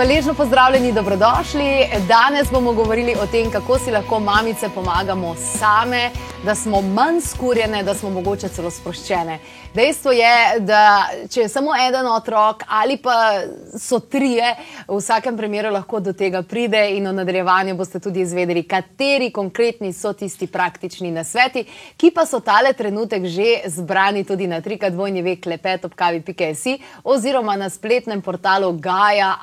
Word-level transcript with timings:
Hvaležno 0.00 0.34
pozdravljeni, 0.34 0.92
dobrodošli. 0.92 1.86
Danes 2.08 2.50
bomo 2.52 2.72
govorili 2.72 3.14
o 3.22 3.26
tem, 3.26 3.50
kako 3.50 3.78
si 3.78 3.90
lahko 3.90 4.20
mamice 4.20 4.68
pomagamo 4.74 5.34
same, 5.34 6.10
da 6.44 6.54
smo 6.54 6.80
manj 6.80 7.20
skurjene, 7.20 7.82
da 7.82 7.94
smo 7.94 8.10
mogoče 8.10 8.48
celo 8.48 8.70
sproščene. 8.70 9.38
Dejstvo 9.74 10.12
je, 10.12 10.60
da 10.60 11.08
če 11.30 11.40
je 11.40 11.48
samo 11.48 11.70
en 11.76 12.06
otrok 12.06 12.64
ali 12.68 12.96
pa 12.96 13.42
so 13.78 14.00
trije, 14.00 14.54
v 14.88 14.96
vsakem 14.96 15.36
primeru 15.36 15.70
lahko 15.70 16.00
do 16.00 16.12
tega 16.12 16.42
pride 16.42 16.80
in 16.96 17.06
v 17.08 17.12
nadaljevanju 17.12 17.76
boste 17.76 18.00
tudi 18.00 18.24
izvedeli, 18.24 18.62
kateri 18.62 19.30
konkretni 19.30 19.92
so 19.92 20.12
tisti 20.12 20.46
praktični 20.46 21.10
nasveti, 21.10 21.64
ki 21.96 22.10
pa 22.10 22.24
so 22.26 22.40
tale 22.40 22.72
trenutek 22.72 23.26
že 23.26 23.60
zbrani 23.66 24.24
tudi 24.24 24.46
na 24.46 24.60
trikadvojni 24.60 25.22
vek 25.22 25.44
klepet 25.44 25.84
ob 25.84 25.94
kavi.si 25.94 26.78
oziroma 27.04 27.56
na 27.56 27.70
spletnem 27.70 28.22
portalu 28.22 28.72
Gaja 28.72 29.36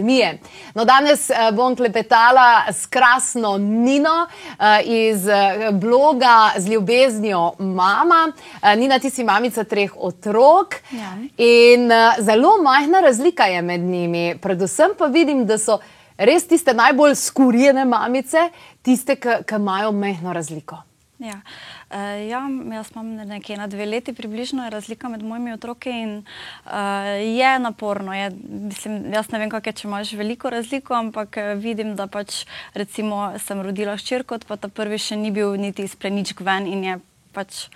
Akademije. 0.00 0.38
No, 0.74 0.84
danes 0.84 1.30
eh, 1.30 1.34
bom 1.52 1.76
klepetala 1.76 2.72
s 2.72 2.86
krasno 2.86 3.58
Nino 3.58 4.26
eh, 4.58 4.80
iz 4.84 5.28
eh, 5.28 5.70
bloga 5.72 6.52
z 6.56 6.68
ljubeznijo 6.68 7.52
Mama. 7.58 8.32
Nina, 8.76 8.98
ti 8.98 9.10
si 9.10 9.24
mamica 9.24 9.64
treh 9.64 9.92
otrok. 9.96 10.74
Ja. 10.90 11.16
In 11.36 11.90
zelo 12.18 12.62
majhna 12.62 13.00
razlika 13.00 13.44
je 13.44 13.62
med 13.62 13.80
njimi. 13.80 14.38
Predvsem 14.42 14.90
pa 14.98 15.06
vidim, 15.06 15.46
da 15.46 15.58
so 15.58 15.78
res 16.16 16.46
tiste 16.48 16.74
najbolj 16.74 17.14
skurjene 17.14 17.84
mamice, 17.84 18.50
tiste, 18.82 19.16
ki 19.16 19.54
imajo 19.56 19.92
majhno 19.92 20.32
razliko. 20.32 20.82
Ja. 21.18 21.40
Uh, 21.90 22.28
ja, 22.28 22.44
jaz 22.72 22.92
imam 22.94 23.08
nekaj 23.26 23.56
na 23.58 23.66
dve 23.66 23.86
leti, 23.86 24.12
približno 24.14 24.64
je 24.64 24.70
razlika 24.70 25.08
med 25.08 25.24
mojimi 25.26 25.52
otroki 25.52 25.90
in 25.90 26.12
uh, 26.18 26.72
je 27.18 27.58
naporno. 27.58 28.14
Je, 28.14 28.30
mislim, 28.48 29.12
jaz 29.12 29.30
ne 29.32 29.38
vem, 29.38 29.50
kako 29.50 29.68
je, 29.68 29.72
če 29.72 29.88
imaš 29.88 30.12
veliko 30.12 30.50
razliko, 30.50 30.94
ampak 30.94 31.36
vidim, 31.58 31.96
da 31.98 32.06
pač 32.06 32.44
recimo 32.78 33.32
sem 33.42 33.62
rodila 33.66 33.96
ščirko, 33.98 34.38
pa 34.46 34.54
ta 34.56 34.70
prvi 34.70 35.00
še 35.02 35.18
ni 35.18 35.32
bil 35.34 35.56
niti 35.58 35.82
izpleničk 35.82 36.44
ven 36.46 36.70
in 36.70 36.84
je 36.86 36.98
pač 37.34 37.66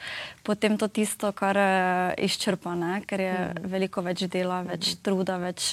potem 0.47 0.79
to 0.79 0.87
tisto, 0.87 1.33
kar 1.35 1.59
izčrpa, 2.19 2.75
ne? 2.79 3.01
ker 3.07 3.23
je 3.23 3.35
mm. 3.35 3.67
veliko 3.71 4.03
več 4.07 4.27
dela, 4.31 4.63
več 4.67 4.95
truda, 5.03 5.41
več 5.43 5.73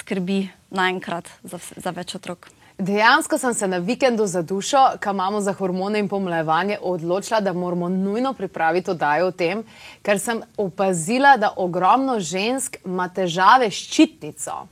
skrbi 0.00 0.46
naenkrat 0.72 1.28
za, 1.44 1.60
za 1.60 1.92
več 1.96 2.16
otrok. 2.16 2.48
Dejansko 2.80 3.38
sem 3.38 3.54
se 3.54 3.68
na 3.68 3.78
vikendu 3.78 4.26
za 4.26 4.42
dušo, 4.42 4.78
kam 5.00 5.16
imamo 5.16 5.40
za 5.40 5.52
hormone 5.52 5.98
in 5.98 6.08
pomlajevanje, 6.08 6.78
odločila, 6.82 7.40
da 7.40 7.52
moramo 7.52 7.88
nujno 7.88 8.32
pripraviti 8.32 8.90
oddajo 8.90 9.26
o 9.26 9.30
tem, 9.30 9.60
ker 10.02 10.18
sem 10.18 10.40
opazila, 10.56 11.36
da 11.36 11.52
ogromno 11.56 12.16
žensk 12.20 12.78
ima 12.84 13.08
težave 13.08 13.68
s 13.70 13.84
ščitnico. 13.84 14.62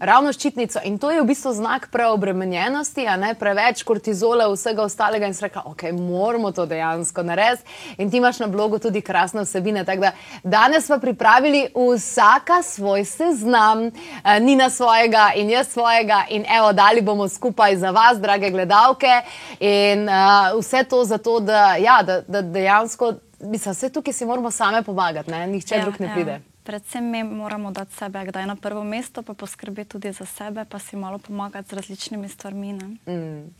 Ravno 0.00 0.30
ščitnico. 0.32 0.78
In 0.84 0.98
to 1.02 1.10
je 1.10 1.20
v 1.20 1.26
bistvu 1.26 1.50
znak 1.56 1.88
preobremenjenosti, 1.90 3.06
a 3.10 3.16
ne 3.18 3.32
preveč 3.34 3.82
kortizola, 3.86 4.46
vsega 4.52 4.84
ostalega. 4.86 5.26
In 5.26 5.34
si 5.34 5.42
rekla, 5.42 5.64
ok, 5.66 5.88
moramo 5.96 6.52
to 6.54 6.68
dejansko 6.70 7.24
narediti. 7.26 7.66
In 7.98 8.10
ti 8.10 8.20
imaš 8.22 8.38
na 8.44 8.46
blogu 8.46 8.78
tudi 8.78 9.02
krasne 9.02 9.42
vsebine. 9.42 9.82
Da 9.84 10.12
danes 10.44 10.86
smo 10.86 11.00
pripravili 11.02 11.66
vsaka 11.74 12.62
svoj 12.62 13.04
seznam, 13.04 13.88
uh, 13.90 14.38
Nina 14.40 14.70
svojega 14.70 15.32
in 15.36 15.50
jaz 15.50 15.74
svojega. 15.74 16.24
In 16.30 16.46
evo, 16.46 16.72
dali 16.72 17.02
bomo 17.02 17.28
skupaj 17.28 17.76
za 17.76 17.90
vas, 17.90 18.20
drage 18.22 18.50
gledalke. 18.50 19.22
In 19.60 20.08
uh, 20.08 20.54
vse 20.60 20.84
to 20.84 21.04
zato, 21.04 21.40
da, 21.40 21.76
ja, 21.76 22.02
da, 22.06 22.20
da 22.20 22.42
dejansko, 22.42 23.14
mislim, 23.40 23.74
vse 23.74 23.90
tukaj 23.90 24.12
si 24.12 24.26
moramo 24.26 24.50
same 24.50 24.82
pomagati, 24.82 25.30
ne? 25.30 25.46
nihče 25.46 25.74
ja, 25.74 25.82
drug 25.82 26.00
ne 26.00 26.06
ja. 26.06 26.14
pride 26.14 26.42
predvsem 26.66 27.10
mi 27.10 27.22
moramo 27.24 27.70
dati 27.70 27.94
sebe, 27.94 28.24
kdaj 28.26 28.46
na 28.46 28.56
prvo 28.56 28.84
mesto, 28.84 29.22
pa 29.22 29.34
poskrbeti 29.34 29.90
tudi 29.90 30.12
za 30.12 30.26
sebe, 30.26 30.64
pa 30.64 30.78
si 30.78 30.96
malo 30.96 31.18
pomagati 31.18 31.68
z 31.68 31.72
različnimi 31.72 32.28
stvarmi. 32.28 32.72
Mm. 33.06 33.54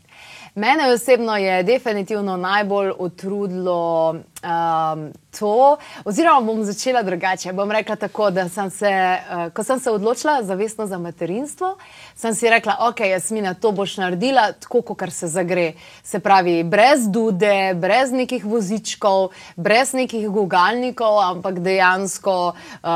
Mene 0.57 0.91
osebno 0.93 1.37
je 1.37 1.63
definitivno 1.63 2.37
najbolj 2.37 2.91
utrudilo 2.99 4.09
um, 4.11 5.11
to, 5.39 5.77
oziroma 6.05 6.41
bom 6.41 6.63
začela 6.63 7.03
drugače. 7.03 7.53
Bom 7.53 7.71
rekla 7.71 7.95
tako, 7.95 8.31
da 8.31 8.49
sem 8.49 8.69
se, 8.69 8.89
uh, 8.89 9.53
ko 9.53 9.63
sem 9.63 9.79
se 9.79 9.91
odločila 9.91 10.43
zavestno 10.43 10.87
za 10.87 10.97
materinstvo, 10.97 11.77
sem 12.15 12.33
si 12.35 12.49
rekla, 12.49 12.75
ok, 12.79 12.99
Jasmina, 12.99 13.53
to 13.53 13.71
boš 13.71 13.97
naredila 13.97 14.51
tako, 14.51 14.81
kot 14.81 15.13
se 15.13 15.27
zagre. 15.27 15.73
Se 16.03 16.19
pravi, 16.19 16.63
brez 16.63 17.05
dude, 17.07 17.73
brez 17.73 18.11
nekih 18.11 18.45
vozičkov, 18.45 19.29
brez 19.55 19.93
nekih 19.93 20.29
gugalnikov, 20.29 21.19
ampak 21.21 21.59
dejansko 21.59 22.37
uh, 22.47 22.89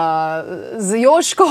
z 0.78 1.04
joško, 1.04 1.46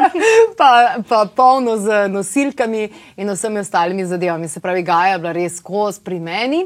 pa, 0.58 0.96
pa 1.08 1.24
polno 1.36 1.76
z 1.76 2.08
nosilkami 2.08 2.88
in 3.16 3.30
vsemi 3.30 3.62
ostalimi 3.62 4.06
zadevami. 4.06 4.48
Se 4.48 4.60
pravi, 4.60 4.82
Gaja 4.82 4.95
je 5.06 5.18
bila 5.18 5.32
res 5.32 5.60
kos 5.60 5.98
pri 5.98 6.20
meni 6.20 6.64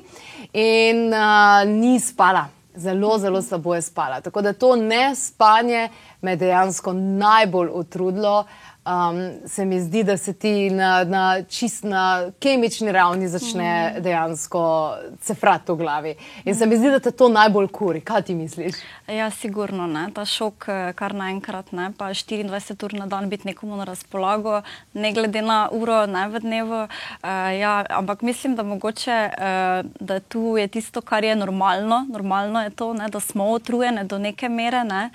in 0.52 1.08
uh, 1.12 1.64
ni 1.66 1.98
spala. 2.00 2.46
Zelo, 2.76 3.18
zelo 3.18 3.42
slabo 3.42 3.74
je 3.74 3.82
spala. 3.82 4.20
Tako 4.20 4.42
da 4.42 4.52
to 4.52 4.76
ne 4.76 5.14
spanje 5.14 5.88
me 6.22 6.36
dejansko 6.36 6.92
najbolj 6.92 7.68
utrudilo. 7.74 8.44
Um, 8.86 9.48
se 9.48 9.64
mi 9.64 9.80
zdi, 9.80 10.02
da 10.04 10.16
se 10.16 10.32
ti 10.32 10.70
na, 10.70 11.04
na 11.04 11.42
čist 11.42 11.84
na 11.84 12.30
kemični 12.38 12.92
ravni 12.92 13.28
začne 13.28 13.92
mm. 13.96 14.02
dejansko 14.02 14.62
cefrati 15.20 15.72
v 15.72 15.76
glavi. 15.76 16.14
In 16.44 16.54
se 16.54 16.66
mi 16.66 16.76
zdi, 16.76 16.88
da 16.90 16.98
te 16.98 17.10
to 17.10 17.28
najbolj 17.28 17.68
kuri. 17.68 18.00
Kaj 18.00 18.22
ti 18.22 18.34
misliš? 18.34 18.80
Ja, 19.06 19.30
sigurno 19.30 19.86
ne. 19.86 20.06
Ta 20.14 20.24
šok, 20.24 20.68
eh, 20.68 20.92
kar 20.96 21.12
naenkrat 21.14 21.72
ne, 21.76 21.90
pa 21.98 22.08
24 22.08 22.84
ur 22.84 22.96
na 22.96 23.06
dan 23.06 23.28
biti 23.28 23.52
nekomu 23.52 23.76
na 23.76 23.84
razpolago, 23.84 24.62
ne 24.94 25.12
glede 25.12 25.42
na 25.42 25.68
uro, 25.72 26.06
ne 26.06 26.26
v 26.28 26.40
dnevu. 26.40 26.82
Uh, 26.82 27.28
ja, 27.60 27.84
ampak 27.90 28.22
mislim, 28.22 28.56
da 28.56 28.62
mogoče, 28.62 29.22
uh, 29.28 29.90
da 30.00 30.20
tu 30.20 30.56
je 30.56 30.68
tisto, 30.68 31.00
kar 31.00 31.24
je 31.24 31.36
normalno. 31.36 32.06
Normalno 32.08 32.62
je 32.62 32.70
to, 32.70 32.94
ne, 32.94 33.12
da 33.12 33.20
smo 33.20 33.52
otrujeni 33.52 34.08
do 34.08 34.18
neke 34.18 34.48
mere 34.48 34.84
ne, 34.84 35.10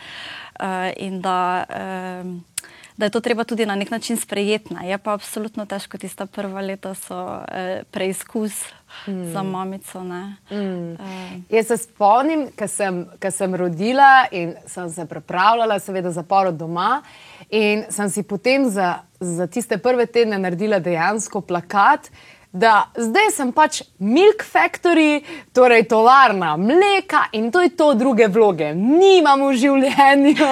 uh, 0.59 0.91
in 0.97 1.21
da. 1.21 1.63
Uh, 1.69 2.54
da 2.97 3.05
je 3.05 3.09
to 3.09 3.19
treba 3.19 3.43
tudi 3.43 3.65
na 3.65 3.75
nek 3.75 3.91
način 3.91 4.17
sprejeti. 4.17 4.73
Ne. 4.73 4.89
Je 4.89 4.97
pa 4.97 5.13
absolutno 5.13 5.65
težko, 5.65 5.97
tista 5.97 6.25
prva 6.25 6.61
leta 6.61 6.93
so 6.93 7.41
eh, 7.51 7.83
preizkus 7.91 8.63
mm. 9.07 9.31
za 9.31 9.43
mamico. 9.43 10.03
Mm. 10.03 10.93
Eh. 10.93 11.39
Jaz 11.49 11.67
se 11.67 11.77
spomnim, 11.77 12.47
ko 12.59 12.67
sem, 12.67 13.05
sem 13.31 13.55
rodila 13.55 14.25
in 14.31 14.55
sem 14.67 14.89
se 14.89 15.05
pripravljala, 15.05 15.79
seveda, 15.79 16.11
za 16.11 16.23
porod 16.23 16.55
doma. 16.55 17.01
In 17.49 17.83
sem 17.89 18.09
si 18.09 18.23
potem 18.23 18.69
za, 18.69 18.95
za 19.19 19.47
tiste 19.47 19.77
prve 19.77 20.05
tedne 20.05 20.39
naredila 20.39 20.79
dejansko 20.79 21.41
plakat, 21.41 22.09
da 22.55 22.87
zdaj 22.95 23.31
sem 23.35 23.51
pač 23.51 23.81
Milk 23.99 24.45
Factory, 24.47 25.19
torej 25.53 25.83
tovarna 25.91 26.53
mleka 26.57 27.25
in 27.35 27.51
to 27.51 27.61
je 27.61 27.69
to 27.75 27.93
druge 27.99 28.29
vloge, 28.31 28.71
nimam 28.73 29.43
v 29.49 29.57
življenju. 29.59 30.47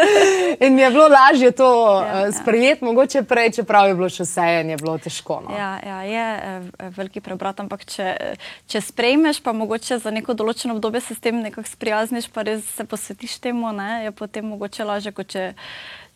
in 0.64 0.74
mi 0.74 0.82
je 0.82 0.90
bilo 0.90 1.04
lažje 1.12 1.52
to 1.52 1.68
ja, 1.68 2.24
uh, 2.24 2.32
sprejeti, 2.32 2.80
ja. 2.80 2.88
mogoče 2.88 3.24
prej, 3.28 3.52
čeprav 3.60 3.92
je 3.92 3.98
bilo 4.00 4.08
še 4.08 4.24
vse 4.24 4.48
en, 4.62 4.72
je 4.72 4.80
bilo 4.80 4.96
težko. 5.04 5.42
No. 5.44 5.52
Ja, 5.52 5.70
ja, 5.84 6.00
je 6.08 6.26
uh, 6.32 6.90
veliki 6.96 7.20
preobrat, 7.20 7.60
ampak 7.60 7.84
če, 7.92 8.10
če 8.64 8.80
sprejmeš, 8.88 9.44
pa 9.44 9.52
mogoče 9.52 10.00
za 10.00 10.14
neko 10.14 10.32
določeno 10.32 10.78
obdobje 10.78 11.04
se 11.04 11.18
s 11.18 11.24
tem 11.24 11.44
nekako 11.44 11.68
sprijazniš, 11.68 12.32
pa 12.32 12.48
res 12.48 12.64
se 12.72 12.88
posvetiš 12.88 13.36
temu, 13.44 13.68
ne, 13.76 14.06
je 14.08 14.16
potem 14.16 14.48
mogoče 14.48 14.88
lažje, 14.88 15.12
kot 15.12 15.28
če, 15.28 15.50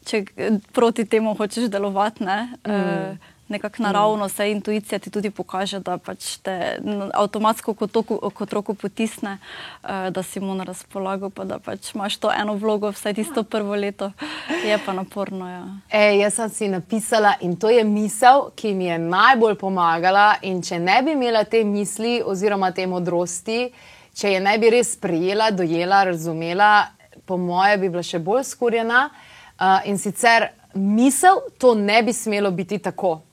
če 0.09 0.25
proti 0.73 1.05
temu 1.05 1.37
hočeš 1.37 1.69
delovati. 1.69 2.25
Ne, 2.25 2.47
mm. 2.65 2.73
uh, 2.73 3.35
nekako 3.49 3.83
naravno, 3.83 4.27
vse 4.27 4.51
intuicija 4.51 4.99
ti 4.99 5.11
tudi 5.11 5.31
pokaže, 5.31 5.81
da 5.81 5.99
pač 5.99 6.37
te 6.43 6.79
avtomatsko 7.15 7.75
kot, 7.75 7.93
toku, 7.93 8.19
kot 8.35 8.53
roko 8.53 8.75
potisne, 8.75 9.39
uh, 9.83 10.09
da 10.11 10.23
si 10.23 10.41
mu 10.41 10.55
na 10.55 10.65
razpolago, 10.65 11.31
pa 11.31 11.45
da 11.45 11.59
pač 11.59 11.95
imaš 11.95 12.17
to 12.17 12.33
eno 12.33 12.55
vlogo, 12.55 12.91
vsaj 12.93 13.15
tisto 13.15 13.43
prvo 13.43 13.75
leto, 13.75 14.11
je 14.65 14.79
pa 14.85 14.93
naporno. 14.93 15.49
Ja. 15.49 15.65
E, 15.91 16.19
jaz 16.19 16.35
sem 16.35 16.51
si 16.51 16.69
napisala 16.69 17.35
in 17.41 17.57
to 17.57 17.71
je 17.71 17.85
misel, 17.85 18.51
ki 18.57 18.75
mi 18.75 18.91
je 18.91 18.99
najbolj 18.99 19.57
pomagala. 19.59 20.35
In 20.43 20.63
če 20.63 20.79
ne 20.79 21.01
bi 21.03 21.17
imela 21.17 21.45
te 21.45 21.65
misli 21.65 22.19
oziroma 22.25 22.71
te 22.73 22.87
modrosti, 22.87 23.71
če 24.15 24.35
je 24.35 24.41
ne 24.41 24.59
bi 24.59 24.71
res 24.71 24.97
prijela, 25.01 25.51
dojela, 25.51 26.05
razumela, 26.05 26.89
po 27.27 27.37
moje 27.37 27.79
bi 27.79 27.89
bila 27.89 28.03
še 28.03 28.19
bolj 28.19 28.45
skurjena. 28.51 29.09
Uh, 29.59 29.81
in 29.91 29.99
sicer 29.99 30.51
misel, 30.75 31.41
to 31.59 31.75
ne 31.75 32.03
bi 32.03 32.13
smelo 32.13 32.51
biti 32.51 32.79
tako. 32.79 33.28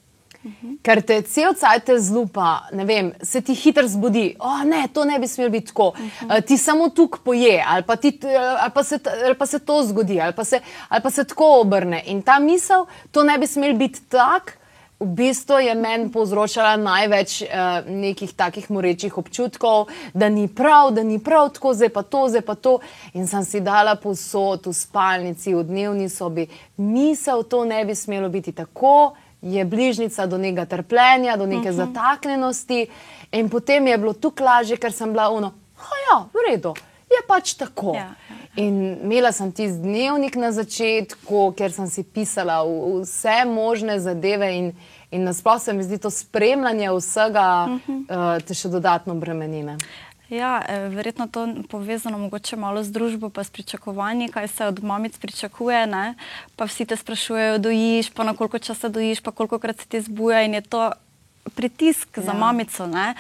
-huh. 0.45 0.77
Ker 0.81 1.01
te 1.01 1.21
cel 1.21 1.53
cajt 1.53 1.89
zlupa, 1.99 2.69
vem, 2.71 3.13
se 3.21 3.41
ti 3.41 3.53
hitro 3.53 3.87
zbudi, 3.87 4.35
oh, 4.39 4.63
ne, 4.63 4.87
to 4.93 5.05
ne 5.05 5.19
bi 5.19 5.27
smelo 5.27 5.49
biti 5.49 5.67
tako. 5.67 5.87
Uh 5.87 5.95
-huh. 5.95 6.37
uh, 6.37 6.45
ti 6.45 6.57
samo 6.57 6.89
tukaj 6.89 7.19
poje, 7.23 7.63
ali 7.67 7.83
pa, 7.83 7.95
ti, 7.95 8.19
ali, 8.59 8.71
pa 8.73 8.83
se, 8.83 8.99
ali 9.25 9.35
pa 9.35 9.45
se 9.45 9.59
to 9.59 9.83
zgodi, 9.83 10.21
ali 10.21 10.33
pa 10.33 10.43
se, 10.43 10.59
ali 10.89 11.01
pa 11.01 11.09
se 11.09 11.23
tako 11.23 11.59
obrne. 11.61 12.03
In 12.05 12.21
ta 12.21 12.39
misel, 12.39 12.85
to 13.11 13.23
ne 13.23 13.37
bi 13.37 13.47
smelo 13.47 13.77
biti 13.77 14.01
tako. 14.09 14.51
v 14.99 15.05
bistvu 15.05 15.59
je 15.59 15.75
meni 15.75 16.07
povzročala 16.11 16.75
največ 16.79 17.41
uh, 17.41 17.83
nekih 17.89 18.31
takih 18.33 18.71
morečih 18.71 19.17
občutkov, 19.17 19.91
da 20.13 20.29
ni 20.29 20.47
prav, 20.47 20.93
da 20.95 21.03
ni 21.03 21.19
prav 21.19 21.49
tako, 21.53 21.73
zdaj 21.73 21.89
pa 21.89 22.03
to, 22.03 22.27
zdaj 22.29 22.41
pa 22.41 22.55
to. 22.55 22.79
In 23.13 23.27
sem 23.27 23.43
si 23.43 23.59
dala 23.59 23.95
posod 23.95 24.67
v 24.67 24.73
spalnici, 24.73 25.55
v 25.55 25.63
dnevni 25.67 26.09
sobi, 26.09 26.47
misel, 26.77 27.43
to 27.43 27.65
ne 27.65 27.83
bi 27.85 27.95
smelo 27.95 28.29
biti 28.29 28.55
tako, 28.55 29.15
je 29.45 29.65
bližnica 29.65 30.25
do 30.25 30.37
nekega 30.37 30.65
trpljenja, 30.65 31.37
do 31.37 31.45
neke 31.45 31.69
uh 31.69 31.75
-huh. 31.75 31.85
zataknjenosti. 31.85 32.87
In 33.31 33.49
potem 33.49 33.87
je 33.87 33.97
bilo 33.97 34.13
tukaj 34.13 34.45
lažje, 34.45 34.77
ker 34.77 34.91
sem 34.91 35.11
bila 35.11 35.29
uno, 35.29 35.53
ja, 36.11 36.25
v 36.33 36.49
redu, 36.49 36.73
je 37.09 37.27
pač 37.27 37.53
tako. 37.53 37.93
Ja. 37.95 38.13
In 38.55 38.97
imela 39.03 39.31
sem 39.31 39.51
tisti 39.51 39.81
dnevnik 39.81 40.35
na 40.35 40.51
začetku, 40.51 41.53
ker 41.57 41.71
sem 41.71 41.87
si 41.87 42.03
pisala 42.03 42.63
vse 43.01 43.45
možne 43.45 43.99
zadeve, 43.99 44.57
in, 44.57 44.73
in 45.11 45.23
nasplošno 45.23 45.59
se 45.59 45.73
mi 45.73 45.83
zdi 45.83 45.97
to 45.97 46.09
spremljanje 46.09 46.91
vsega, 46.91 47.67
uh 47.69 47.79
-huh. 47.87 48.37
uh, 48.37 48.43
te 48.43 48.53
še 48.53 48.69
dodatno 48.69 49.15
bremenine. 49.15 49.77
Ja, 50.29 50.61
eh, 50.67 50.89
verjetno 50.89 51.27
to 51.27 51.47
povezano 51.69 52.17
mogoče 52.17 52.55
malo 52.55 52.83
z 52.83 52.91
družbo, 52.91 53.29
pa 53.29 53.43
s 53.43 53.49
pričakovanji, 53.49 54.31
kaj 54.33 54.47
se 54.47 54.65
od 54.65 54.83
mamic 54.83 55.17
pričakuje. 55.17 55.87
Ne? 55.87 56.15
Pa 56.55 56.65
vsi 56.65 56.85
te 56.85 56.95
sprašujejo, 56.95 57.57
dojiš, 57.57 58.09
pa 58.09 58.23
na 58.23 58.33
koliko 58.33 58.59
časa 58.59 58.89
dojiš, 58.89 59.21
pa 59.21 59.31
koliko 59.31 59.59
krat 59.59 59.79
se 59.79 59.87
ti 59.87 60.01
zbuja 60.01 60.41
in 60.41 60.53
je 60.53 60.61
to 60.61 60.91
pritisk 61.55 62.17
ja. 62.17 62.23
za 62.23 62.33
mamico, 62.33 62.89
ja. 62.89 63.13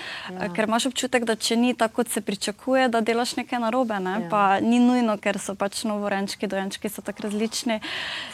ker 0.55 0.65
imaš 0.65 0.85
občutek, 0.85 1.25
da 1.25 1.35
če 1.35 1.55
ni 1.55 1.73
tako, 1.77 2.01
kot 2.01 2.09
se 2.09 2.21
pričakuje, 2.21 2.87
da 2.89 3.01
delaš 3.01 3.35
nekaj 3.35 3.59
narobe. 3.59 3.99
Ne? 3.99 4.17
Ja. 4.23 4.29
Pa 4.29 4.59
ni 4.59 4.79
nujno, 4.79 5.17
ker 5.21 5.37
so 5.39 5.55
pač 5.55 5.83
novorenčki, 5.85 6.49
dojenčki 6.49 6.89
so 6.89 7.05
tako 7.05 7.27
različni. 7.27 7.79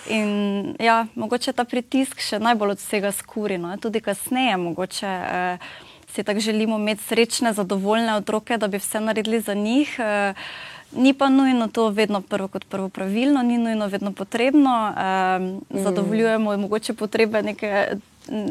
In 0.08 0.76
ja, 0.80 1.06
mogoče 1.16 1.54
ta 1.54 1.68
pritisk 1.68 2.24
še 2.24 2.40
najbolj 2.40 2.78
od 2.78 2.84
vsega 2.84 3.12
skuri, 3.12 3.60
no? 3.60 3.76
tudi 3.78 4.02
kasneje 4.02 4.58
mogoče. 4.58 5.08
Eh, 5.08 5.90
Si 6.14 6.24
tako 6.24 6.40
želimo 6.40 6.76
imeti 6.76 7.04
srečne, 7.04 7.54
zadovoljne 7.54 8.16
otroke, 8.16 8.58
da 8.58 8.68
bi 8.68 8.78
vse 8.78 9.00
naredili 9.00 9.40
za 9.40 9.54
njih. 9.54 9.96
Eh, 10.00 10.34
ni 10.92 11.14
pa 11.14 11.30
nujno 11.30 11.68
to 11.68 11.90
vedno 11.90 12.22
prvo 12.22 12.48
kot 12.48 12.66
prvo 12.66 12.90
pravilno, 12.90 13.42
ni 13.42 13.58
nujno 13.58 13.88
vedno 13.88 14.12
potrebno. 14.12 14.94
Eh, 14.98 15.80
zadovoljujemo 15.84 16.58
mogoče 16.58 16.94
potrebe 16.94 17.42
neke 17.42 17.88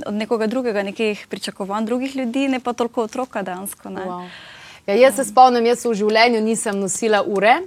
od 0.07 0.15
nekoga 0.15 0.47
drugega, 0.47 0.83
nekih 0.83 1.27
pričakovanj 1.29 1.85
drugih 1.85 2.17
ljudi, 2.17 2.49
ne 2.49 2.61
pa 2.61 2.73
toliko 2.73 3.03
otroka 3.03 3.43
dejansko. 3.43 3.89
Wow. 3.89 4.29
Ja, 4.87 4.95
jaz 4.95 5.17
se 5.17 5.25
spomnim, 5.25 5.67
jaz 5.67 5.85
v 5.85 5.95
življenju 5.95 6.41
nisem 6.41 6.81
nosila 6.81 7.23
ure. 7.23 7.61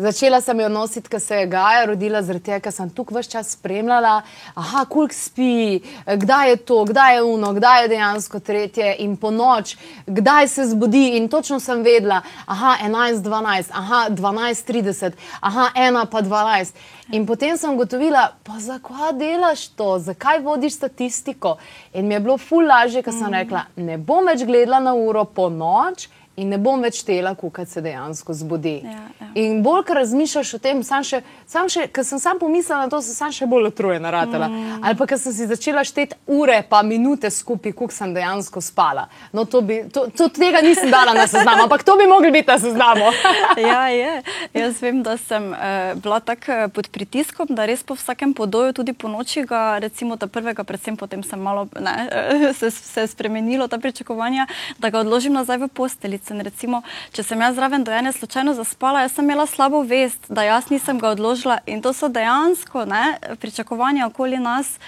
Začela 0.00 0.40
sem 0.40 0.60
jo 0.60 0.68
nositi, 0.68 1.10
ko 1.10 1.18
se 1.20 1.36
je 1.36 1.46
Gaja 1.46 1.84
rodila, 1.84 2.22
zaradi 2.22 2.44
tega, 2.46 2.60
ker 2.64 2.72
sem 2.72 2.88
tukaj 2.88 3.18
vse 3.20 3.30
čas 3.34 3.50
spremljala, 3.52 4.22
aha, 4.56 4.84
koliko 4.88 5.12
spi, 5.14 5.80
kdaj 6.06 6.50
je 6.50 6.56
to, 6.56 6.78
kdaj 6.88 7.14
je 7.14 7.24
uno, 7.28 7.50
kdaj 7.52 7.82
je 7.82 7.88
dejansko 7.92 8.38
tretje 8.40 8.94
in 9.04 9.18
po 9.20 9.28
noč, 9.30 9.74
kdaj 10.06 10.48
se 10.48 10.64
zbudi. 10.70 11.18
In 11.18 11.28
točno 11.28 11.58
sem 11.60 11.82
vedela, 11.84 12.22
aha, 12.46 12.78
11, 12.86 13.20
12, 13.28 13.74
aha, 13.76 14.06
12, 14.08 14.72
30, 14.72 15.18
aha, 15.40 15.68
1 15.76 16.06
pa 16.06 16.22
12. 16.22 16.80
In 17.12 17.26
potem 17.26 17.58
sem 17.60 17.76
gotovila, 17.76 18.30
pa 18.42 18.56
zakaj 18.56 19.12
delaš 19.20 19.66
to, 19.68 19.98
zakaj 19.98 20.40
vodiš 20.40 20.78
statistiko. 20.78 21.58
In 21.92 22.08
mi 22.08 22.14
je 22.14 22.20
bilo 22.20 22.38
ful 22.38 22.64
lažje, 22.64 23.02
ker 23.02 23.12
sem 23.12 23.28
mhm. 23.28 23.34
rekla, 23.34 23.66
ne 23.76 23.98
bom 23.98 24.24
več 24.24 24.46
gledala 24.48 24.80
na 24.80 24.96
uro 24.96 25.26
po 25.28 25.50
noč 25.52 26.08
in 26.40 26.48
ne 26.48 26.58
bom 26.58 26.80
več 26.82 27.02
tela, 27.06 27.34
kukat 27.38 27.68
se 27.68 27.82
dejansko 27.84 28.34
zbudi. 28.36 28.80
Ja, 28.84 29.04
ja. 29.20 29.28
In 29.40 29.60
bolj, 29.64 29.84
ko 29.88 29.96
razmišljaš 29.98 30.54
o 30.56 30.60
tem, 30.62 30.82
sam 30.86 31.04
še, 31.06 31.20
sam 31.48 31.68
še, 31.70 31.86
ker 31.92 32.06
sem 32.06 32.20
sam 32.22 32.40
pomislila 32.40 32.86
na 32.86 32.92
to, 32.92 33.00
sem 33.04 33.16
sam 33.16 33.34
še 33.34 33.48
bolj 33.50 33.70
otrujena 33.70 34.12
ratala. 34.14 34.48
Mm. 34.48 34.78
Ali 34.80 34.98
pa, 34.98 35.08
ker 35.10 35.20
sem 35.20 35.34
si 35.36 35.48
začela 35.50 35.84
šteti 35.86 36.18
ure 36.30 36.60
pa 36.68 36.80
minute 36.86 37.30
skupaj, 37.30 37.74
kuk 37.76 37.94
sem 37.94 38.14
dejansko 38.16 38.62
spala. 38.64 39.06
No, 39.36 39.44
to 39.44 39.60
bi, 39.66 39.82
to, 39.92 40.06
to, 40.16 40.30
tega 40.34 40.62
nisem 40.64 40.90
dala 40.92 41.14
na 41.16 41.26
seznam, 41.30 41.60
ampak 41.66 41.84
to 41.86 41.96
bi 42.00 42.08
mogli 42.10 42.32
biti 42.34 42.48
na 42.50 42.58
seznamu. 42.62 43.12
ja, 43.70 43.82
je. 43.92 44.16
Jaz 44.56 44.80
vem, 44.82 45.02
da 45.06 45.16
sem 45.20 45.50
uh, 45.52 45.92
bila 46.00 46.22
tako 46.24 46.56
uh, 46.56 46.72
pod 46.74 46.90
pritiskom, 46.94 47.52
da 47.56 47.68
res 47.68 47.84
po 47.86 47.98
vsakem 47.98 48.34
podoju, 48.36 48.74
tudi 48.80 48.96
po 48.96 49.12
noči, 49.12 49.44
ga, 49.48 49.78
recimo 49.82 50.16
ta 50.20 50.30
prvega, 50.30 50.64
predvsem 50.66 50.96
potem 50.96 51.22
sem 51.26 51.40
malo 51.40 51.66
ne, 51.76 51.94
se, 52.58 52.70
se 52.70 53.06
spremenilo 53.10 53.68
ta 53.68 53.78
pričakovanja, 53.78 54.48
da 54.78 54.90
ga 54.90 55.04
odložim 55.04 55.36
nazaj 55.36 55.60
v 55.64 55.68
posteljico 55.68 56.29
in 56.30 56.40
recimo, 56.46 56.82
če 57.12 57.24
sem 57.26 57.40
jaz 57.40 57.54
zraven 57.58 57.84
dojenja 57.84 58.12
slučajno 58.12 58.54
zaspala, 58.54 59.04
jaz 59.04 59.14
sem 59.16 59.24
imela 59.24 59.46
slabo 59.46 59.82
vest, 59.82 60.28
da 60.28 60.44
jaz 60.46 60.70
nisem 60.70 60.98
ga 60.98 61.14
odložila. 61.14 61.60
In 61.66 61.82
to 61.82 61.92
so 61.92 62.08
dejansko 62.08 62.84
ne, 62.88 63.18
pričakovanja 63.40 64.06
okoli 64.06 64.38
nas, 64.38 64.78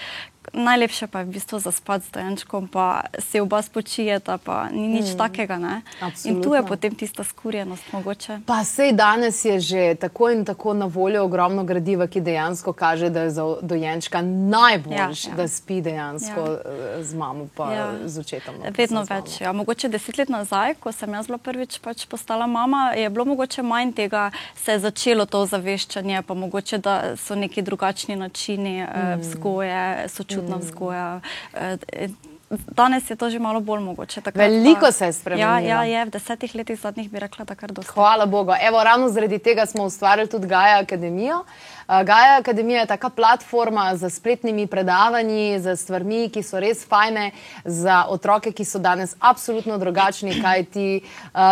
najlepše 0.53 1.06
pa 1.06 1.19
je 1.19 1.25
v 1.25 1.29
bistvu 1.29 1.59
zaspati 1.59 2.06
z 2.06 2.11
dojenčkom, 2.11 2.69
pa 2.69 3.00
se 3.19 3.41
oba 3.41 3.62
spočijeta, 3.62 4.39
pa 4.39 4.69
ni 4.69 4.89
nič 4.89 5.15
mm. 5.15 5.19
takega. 5.19 5.81
In 6.25 6.43
tu 6.43 6.55
je 6.55 6.62
potem 6.67 6.94
tista 6.94 7.25
skurjenost 7.25 7.93
mogoče. 7.93 8.41
Pa 8.47 8.65
sej 8.65 8.93
danes 8.93 9.44
je 9.44 9.61
že 9.61 9.94
tako 9.94 10.31
in 10.31 10.44
tako 10.44 10.75
na 10.75 10.87
voljo 10.87 11.25
ogromno 11.25 11.65
gradiva, 11.65 12.06
ki 12.06 12.21
dejansko 12.21 12.73
kaže, 12.73 13.11
da 13.11 13.23
je 13.23 13.31
za 13.31 13.44
dojenčka 13.62 14.23
najboljši, 14.23 15.29
ja, 15.29 15.33
ja. 15.33 15.37
da 15.37 15.49
spi 15.49 15.81
dejansko 15.81 16.41
ja. 16.41 16.59
Eh, 16.99 17.05
z 17.05 17.15
mamo 17.15 17.49
pa 17.56 17.73
ja. 17.73 17.87
z 18.05 18.19
očetom. 18.19 18.55
No, 18.59 18.71
Vedno 18.77 19.05
več. 19.09 19.41
Ja. 19.41 19.53
Mogoče 19.53 19.88
deset 19.88 20.19
let 20.19 20.29
nazaj, 20.29 20.75
ko 20.75 20.93
sem 20.93 21.12
jaz 21.12 21.27
bila 21.27 21.38
prvič 21.38 21.79
pač 21.79 22.06
postala 22.06 22.47
mama, 22.47 22.93
je 22.97 23.11
bilo 23.11 23.25
mogoče 23.25 23.62
manj 23.62 23.93
tega, 23.93 24.31
se 24.65 24.73
je 24.73 24.79
začelo 24.79 25.27
to 25.27 25.47
zaveščanje, 25.47 26.23
pa 26.27 26.35
mogoče, 26.35 26.79
da 26.79 27.17
so 27.17 27.35
neki 27.35 27.62
drugačni 27.62 28.17
načini 28.17 28.81
eh, 28.81 28.87
mm. 28.87 29.21
vzgoje, 29.21 30.09
sočutja 30.09 30.31
čudna 30.34 30.56
mm. 30.56 30.61
vzgoja. 30.61 31.20
Eh, 31.55 32.08
danes 32.50 33.11
je 33.11 33.17
to 33.17 33.31
že 33.31 33.38
malo 33.38 33.61
bolj 33.61 33.81
mogoče. 33.81 34.20
Veliko 34.34 34.81
pa, 34.81 34.93
se 34.93 35.06
je 35.06 35.12
spremenilo. 35.12 35.50
Ja, 35.50 35.58
ja, 35.58 35.82
je, 35.84 36.05
v 36.05 36.11
desetih 36.11 36.55
letih 36.55 36.81
zadnjih 36.81 37.11
bi 37.11 37.19
rekla, 37.19 37.44
da 37.44 37.55
kar 37.55 37.73
dosti. 37.73 37.93
Hvala 37.94 38.26
Bogu. 38.26 38.52
Evo, 38.61 38.84
ravno 38.84 39.08
zaradi 39.08 39.38
tega 39.38 39.67
smo 39.67 39.84
ustvarili 39.84 40.29
tudi 40.29 40.46
Gaja 40.46 40.79
Akademijo. 40.82 41.38
Uh, 41.38 41.44
Gaja 41.93 42.39
Akademija 42.39 42.81
je 42.81 42.87
taka 42.87 43.09
platforma 43.09 43.97
za 43.97 44.11
spletnimi 44.11 44.67
predavanji, 44.67 45.61
za 45.61 45.77
stvarmi, 45.77 46.31
ki 46.33 46.43
so 46.43 46.61
res 46.61 46.87
fajne, 46.89 47.31
za 47.65 48.05
otroke, 48.09 48.53
ki 48.53 48.65
so 48.65 48.79
danes 48.79 49.12
absolutno 49.21 49.77
drugačni, 49.79 50.39
kaj 50.43 50.65
ti 50.65 50.87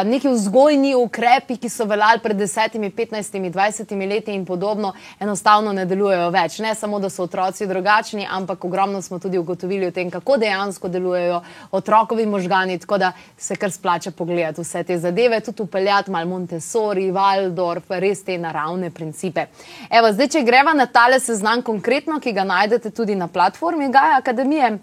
neki 0.04 0.28
vzgojni 0.28 0.94
ukrepi, 0.96 1.58
ki 1.60 1.68
so 1.68 1.84
veljali 1.84 2.22
pred 2.24 2.40
desetimi, 2.40 2.90
petnajstimi, 2.90 3.50
dvajsetimi 3.50 4.06
leti 4.06 4.32
in 4.32 4.46
podobno, 4.46 4.94
enostavno 5.20 5.74
ne 5.76 5.84
delujejo 5.84 6.30
več. 6.32 6.58
Ne 6.64 6.72
samo, 6.74 6.98
da 7.00 7.10
so 7.10 7.28
otroci 7.28 7.68
drugačni, 7.68 8.24
ampak 8.30 8.64
ogromno 8.64 9.02
smo 9.02 9.18
tudi 9.18 9.38
ugotovili 9.38 9.86
o 9.86 9.92
tem, 9.92 10.10
kako 10.10 10.38
dejansko 10.40 10.88
delujejo 10.88 11.42
otrokovi 11.70 12.26
možgani, 12.26 12.78
tako 12.78 12.98
da 12.98 13.12
se 13.36 13.56
kar 13.56 13.72
splača 13.72 14.10
pogledati 14.10 14.64
vse 14.64 14.84
te 14.84 14.98
zadeve, 14.98 15.40
tudi 15.40 15.62
upeljati 15.68 16.10
malo 16.10 16.32
Montessori, 16.32 17.10
Waldorf, 17.12 17.92
res 18.00 18.24
te 18.24 18.38
naravne 18.38 18.90
principe. 18.90 19.46
Evo, 19.90 20.12
zdaj, 20.12 20.29
če 20.30 20.42
greva 20.46 20.74
na 20.74 20.86
tale 20.86 21.20
seznam 21.20 21.62
konkretno, 21.62 22.20
ki 22.20 22.32
ga 22.32 22.44
najdete 22.44 22.90
tudi 22.94 23.14
na 23.18 23.28
platformi 23.28 23.90
Gaja 23.92 24.18
Akademije, 24.18 24.78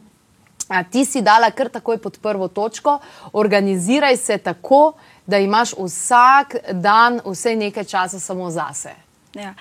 a, 0.67 0.83
ti 0.83 1.05
si 1.05 1.21
dala 1.21 1.51
kar 1.55 1.69
takoj 1.71 1.97
pod 2.03 2.19
prvo 2.21 2.47
točko, 2.47 2.99
organiziraj 3.33 4.17
se 4.17 4.37
tako, 4.37 4.93
da 5.25 5.39
imaš 5.43 5.73
vsak 5.77 6.55
dan 6.71 7.19
vse 7.25 7.55
nekaj 7.55 7.83
časa 7.83 8.19
samo 8.19 8.49
zase. 8.51 8.95
Ja. 9.35 9.53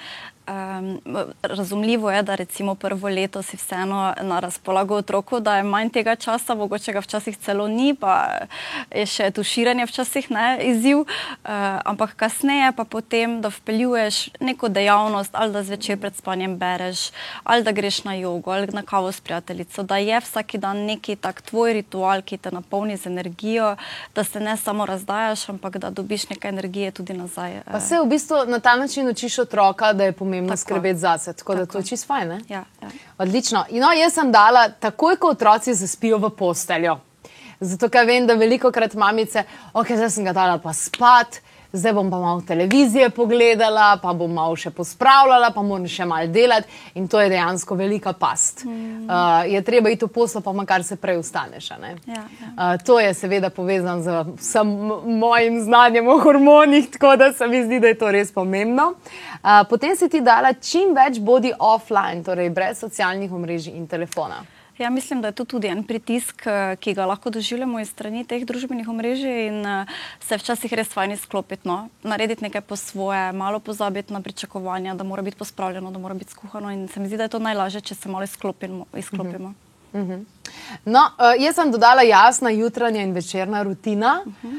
Um, 0.49 1.01
razumljivo 1.43 2.11
je, 2.11 2.23
da 2.23 2.35
recimo 2.35 2.75
prvo 2.75 3.09
leto 3.09 3.43
si 3.43 3.57
vseeno 3.57 4.15
na 4.23 4.41
razpolago 4.41 4.95
otroku, 4.95 5.41
da 5.41 5.57
je 5.57 5.63
manj 5.63 5.89
tega 5.91 6.15
časa, 6.17 6.55
mogoče 6.55 6.93
ga 6.93 7.01
včasih 7.01 7.37
celo 7.37 7.67
ni, 7.69 7.95
pa 7.95 8.47
je 8.95 9.07
še 9.07 9.31
tuširanje 9.35 9.87
včasih 9.91 10.31
ne 10.31 10.45
izziv, 10.63 11.01
uh, 11.03 11.09
ampak 11.85 12.15
kasneje 12.15 12.71
pa 12.77 12.85
potem, 12.85 13.41
da 13.43 13.51
vpeljuješ 13.51 14.21
neko 14.41 14.69
dejavnost, 14.69 15.35
ali 15.35 15.53
da 15.53 15.65
zvečer 15.67 15.99
pred 15.99 16.15
spanjem 16.15 16.55
bereš, 16.59 17.11
ali 17.43 17.67
da 17.67 17.75
greš 17.75 18.05
na 18.05 18.15
jogo, 18.15 18.55
ali 18.55 18.71
na 18.71 18.87
kavo 18.87 19.11
s 19.13 19.21
prijateljico, 19.21 19.83
da 19.83 19.99
je 19.99 20.21
vsak 20.21 20.57
dan 20.63 20.87
neki 20.87 21.17
tak 21.17 21.43
tvoj 21.43 21.73
ritual, 21.73 22.23
ki 22.23 22.39
te 22.39 22.55
napolni 22.55 22.97
z 22.97 23.11
energijo, 23.11 23.75
da 24.15 24.25
se 24.25 24.41
ne 24.41 24.57
samo 24.57 24.87
razdajaš, 24.87 25.49
ampak 25.49 25.83
da 25.83 25.91
dobiš 25.91 26.29
nekaj 26.31 26.55
energije 26.55 26.91
tudi 26.91 27.19
nazaj. 27.19 27.63
Pa 27.67 27.81
se 27.81 27.99
v 27.99 28.07
bistvu 28.07 28.47
na 28.47 28.63
ta 28.63 28.77
način 28.77 29.09
učiš 29.09 29.39
otroka, 29.39 29.93
da 29.93 30.05
je 30.05 30.13
pomembno 30.13 30.36
pomembno 30.37 30.57
tako. 30.57 30.61
skrbeti 30.61 30.99
za 30.99 31.19
sebe. 31.19 31.37
Tako, 31.37 31.53
tako 31.53 31.65
da 31.65 31.73
to 31.73 31.79
je 31.79 31.85
čisto 31.85 32.07
fajn. 32.07 32.31
Ja, 32.49 32.65
ja. 32.83 32.91
Odlično. 33.19 33.65
No, 33.71 33.93
jaz 33.93 34.15
sem 34.15 34.33
dala 34.33 34.69
takoj, 34.69 35.17
ko 35.17 35.29
otroci 35.29 35.75
zaspijo 35.75 36.19
v 36.19 36.31
posteljo. 36.31 36.99
Zato, 37.61 37.89
ker 37.89 38.07
vem, 38.07 38.27
da 38.27 38.35
veliko 38.35 38.71
krat 38.73 38.95
mamice, 38.95 39.45
ok, 39.73 39.95
zdaj 39.97 40.11
sem 40.11 40.25
ga 40.25 40.33
dala 40.37 40.59
pa 40.59 40.73
spat 40.77 41.41
zdaj 41.73 41.93
bom 41.93 42.11
pa 42.11 42.19
malo 42.19 42.41
televizije 42.41 43.11
pogledala, 43.11 43.99
pa 44.03 44.13
bom 44.13 44.33
malo 44.33 44.57
še 44.57 44.71
pospravljala, 44.71 45.51
pa 45.55 45.63
moram 45.63 45.87
še 45.89 46.05
malo 46.05 46.27
delati. 46.27 46.69
In 46.95 47.09
to 47.09 47.21
je 47.21 47.29
dejansko 47.29 47.75
velika 47.75 48.13
past. 48.13 48.65
Mm. 48.65 49.07
Uh, 49.07 49.45
je 49.51 49.63
treba 49.63 49.91
iti 49.91 50.05
v 50.05 50.09
poslo, 50.09 50.41
pa 50.41 50.53
makar 50.53 50.85
se 50.85 50.97
prej 50.97 51.21
ustaneš. 51.21 51.71
Ja, 51.71 51.79
ja. 52.07 52.25
Uh, 52.57 52.77
to 52.85 53.01
je 53.01 53.15
seveda 53.15 53.51
povezano 53.51 54.03
z 54.03 54.25
vsem 54.41 54.75
mojim 55.19 55.61
znanjem 55.65 56.09
o 56.09 56.19
hormonih, 56.19 56.91
tako 56.91 57.17
da 57.17 57.33
se 57.33 57.47
mi 57.47 57.65
zdi, 57.65 57.81
da 57.81 57.93
je 57.93 57.99
to 57.99 58.11
res 58.11 58.33
pomembno. 58.33 58.93
Uh, 59.43 59.63
potem 59.71 59.97
si 59.97 60.09
ti 60.09 60.21
dala 60.21 60.53
čim 60.53 60.95
več 60.97 61.21
bodi 61.21 61.53
offline, 61.59 62.23
torej 62.25 62.51
brez 62.51 62.79
socialnih 62.81 63.33
omrežij 63.33 63.77
in 63.77 63.87
telefona. 63.87 64.45
Ja, 64.79 64.91
mislim, 64.91 65.21
da 65.21 65.29
je 65.29 65.33
to 65.33 65.45
tudi 65.45 65.67
en 65.67 65.85
pritisk, 65.85 66.47
eh, 66.47 66.77
ki 66.77 66.95
ga 66.95 67.07
lahko 67.07 67.31
doživljamo 67.31 67.81
iz 67.81 67.89
strani 67.91 68.25
teh 68.25 68.45
družbenih 68.45 68.89
omrežij 68.89 69.47
in 69.47 69.65
uh, 69.65 69.89
se 70.21 70.37
včasih 70.37 70.73
res 70.73 70.93
fajn 70.93 71.15
izklopiti, 71.17 71.69
no? 71.69 71.89
narediti 72.03 72.45
nekaj 72.45 72.61
po 72.61 72.77
svoje, 72.77 73.33
malo 73.33 73.61
pozabiti 73.61 74.13
na 74.13 74.21
pričakovanja, 74.21 74.95
da 74.95 75.05
mora 75.05 75.23
biti 75.23 75.37
pospravljeno, 75.37 75.91
da 75.91 75.99
mora 75.99 76.15
biti 76.15 76.31
skuhano. 76.31 76.71
In 76.71 76.89
se 76.89 77.01
mi 77.01 77.09
zdi, 77.09 77.17
da 77.17 77.23
je 77.23 77.29
to 77.29 77.39
najlažje, 77.39 77.81
če 77.81 77.95
se 77.95 78.09
malo 78.09 78.25
izklopimo. 78.25 78.85
izklopimo. 78.97 79.55
Uh 79.93 80.01
-huh. 80.01 80.25
No, 80.85 81.01
uh, 81.01 81.43
jaz 81.43 81.55
sem 81.55 81.71
dodala 81.71 82.03
jasna 82.03 82.51
jutranja 82.51 83.03
in 83.03 83.13
večerna 83.13 83.63
rutina, 83.63 84.23
uh 84.27 84.33
-huh. 84.43 84.57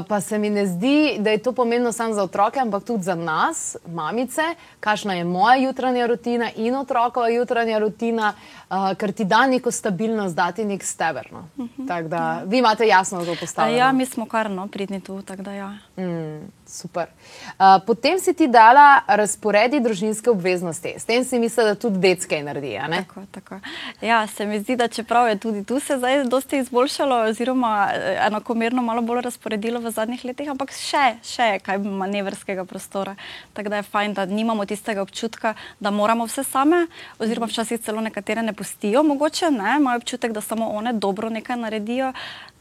uh, 0.00 0.06
pa 0.08 0.20
se 0.20 0.38
mi 0.38 0.50
ne 0.50 0.66
zdi, 0.66 1.16
da 1.18 1.30
je 1.30 1.38
to 1.38 1.52
pomembno 1.52 1.92
samo 1.92 2.14
za 2.14 2.22
otroke, 2.22 2.60
ampak 2.60 2.84
tudi 2.84 3.02
za 3.02 3.14
nas, 3.14 3.76
mamice, 3.86 4.42
kakšna 4.80 5.14
je 5.14 5.24
moja 5.24 5.56
jutranja 5.56 6.06
rutina 6.06 6.50
in 6.56 6.76
otrokova 6.76 7.28
jutranja 7.28 7.78
rutina, 7.78 8.32
uh, 8.65 8.65
ker 8.68 9.12
ti 9.12 9.24
da 9.24 9.46
neko 9.46 9.70
stabilnost, 9.70 10.34
da 10.36 10.52
ti 10.52 10.64
nek 10.64 10.84
steber. 10.84 11.28
No. 11.32 11.48
Uh 11.56 11.68
-huh. 11.78 12.08
da, 12.08 12.16
ja. 12.16 12.42
Vi 12.46 12.58
imate 12.58 12.86
jasno 12.86 13.24
to 13.24 13.36
postavljeno. 13.40 13.78
Ja, 13.78 13.92
mi 13.92 14.06
smo 14.06 14.26
kar 14.26 14.50
no, 14.50 14.68
pridni 14.68 15.00
tu. 15.00 15.22
Da, 15.38 15.52
ja. 15.52 15.74
mm, 15.96 16.52
super. 16.66 17.06
Uh, 17.46 17.86
potem 17.86 18.18
si 18.18 18.34
ti 18.34 18.48
dala 18.48 19.00
razporedi 19.06 19.80
družinske 19.80 20.30
obveznosti. 20.30 20.94
S 20.98 21.04
tem 21.04 21.24
si 21.24 21.38
mislila, 21.38 21.68
da 21.68 21.74
tudi 21.74 21.98
detske 21.98 22.42
naredi. 22.42 22.78
Tako, 22.90 23.20
tako. 23.30 23.60
Ja, 24.00 24.26
se 24.26 24.46
mi 24.46 24.60
zdi, 24.60 24.76
da 24.76 24.88
čeprav 24.88 25.28
je 25.28 25.38
tudi 25.38 25.64
tu 25.64 25.80
se 25.80 25.98
zdaj 25.98 26.24
dosti 26.24 26.58
izboljšalo, 26.58 27.16
oziroma 27.16 27.88
eh, 27.92 28.26
enakomerno 28.26 28.82
malo 28.82 29.02
bolj 29.02 29.20
razporedilo 29.20 29.80
v 29.80 29.90
zadnjih 29.90 30.24
letih, 30.24 30.50
ampak 30.50 30.72
še, 30.72 31.16
še 31.22 31.42
je 31.42 31.58
kaj 31.58 31.78
manevrskega 31.78 32.64
prostora. 32.64 33.14
Tako 33.52 33.68
da 33.68 33.76
je 33.76 33.82
fajn, 33.82 34.14
da 34.14 34.26
nimamo 34.26 34.66
tistega 34.66 35.02
občutka, 35.02 35.54
da 35.80 35.90
moramo 35.90 36.26
vse 36.26 36.44
same, 36.44 36.86
oziroma 37.18 37.46
včasih 37.46 37.80
celo 37.80 38.00
nekatere 38.00 38.42
ne 38.42 38.55
pustijo, 38.56 39.02
mogoče 39.02 39.50
ne, 39.50 39.76
imajo 39.78 40.02
občutek, 40.02 40.32
da 40.32 40.40
samo 40.40 40.68
one 40.68 40.92
dobro 40.92 41.30
nekaj 41.30 41.56
naredijo 41.56 42.12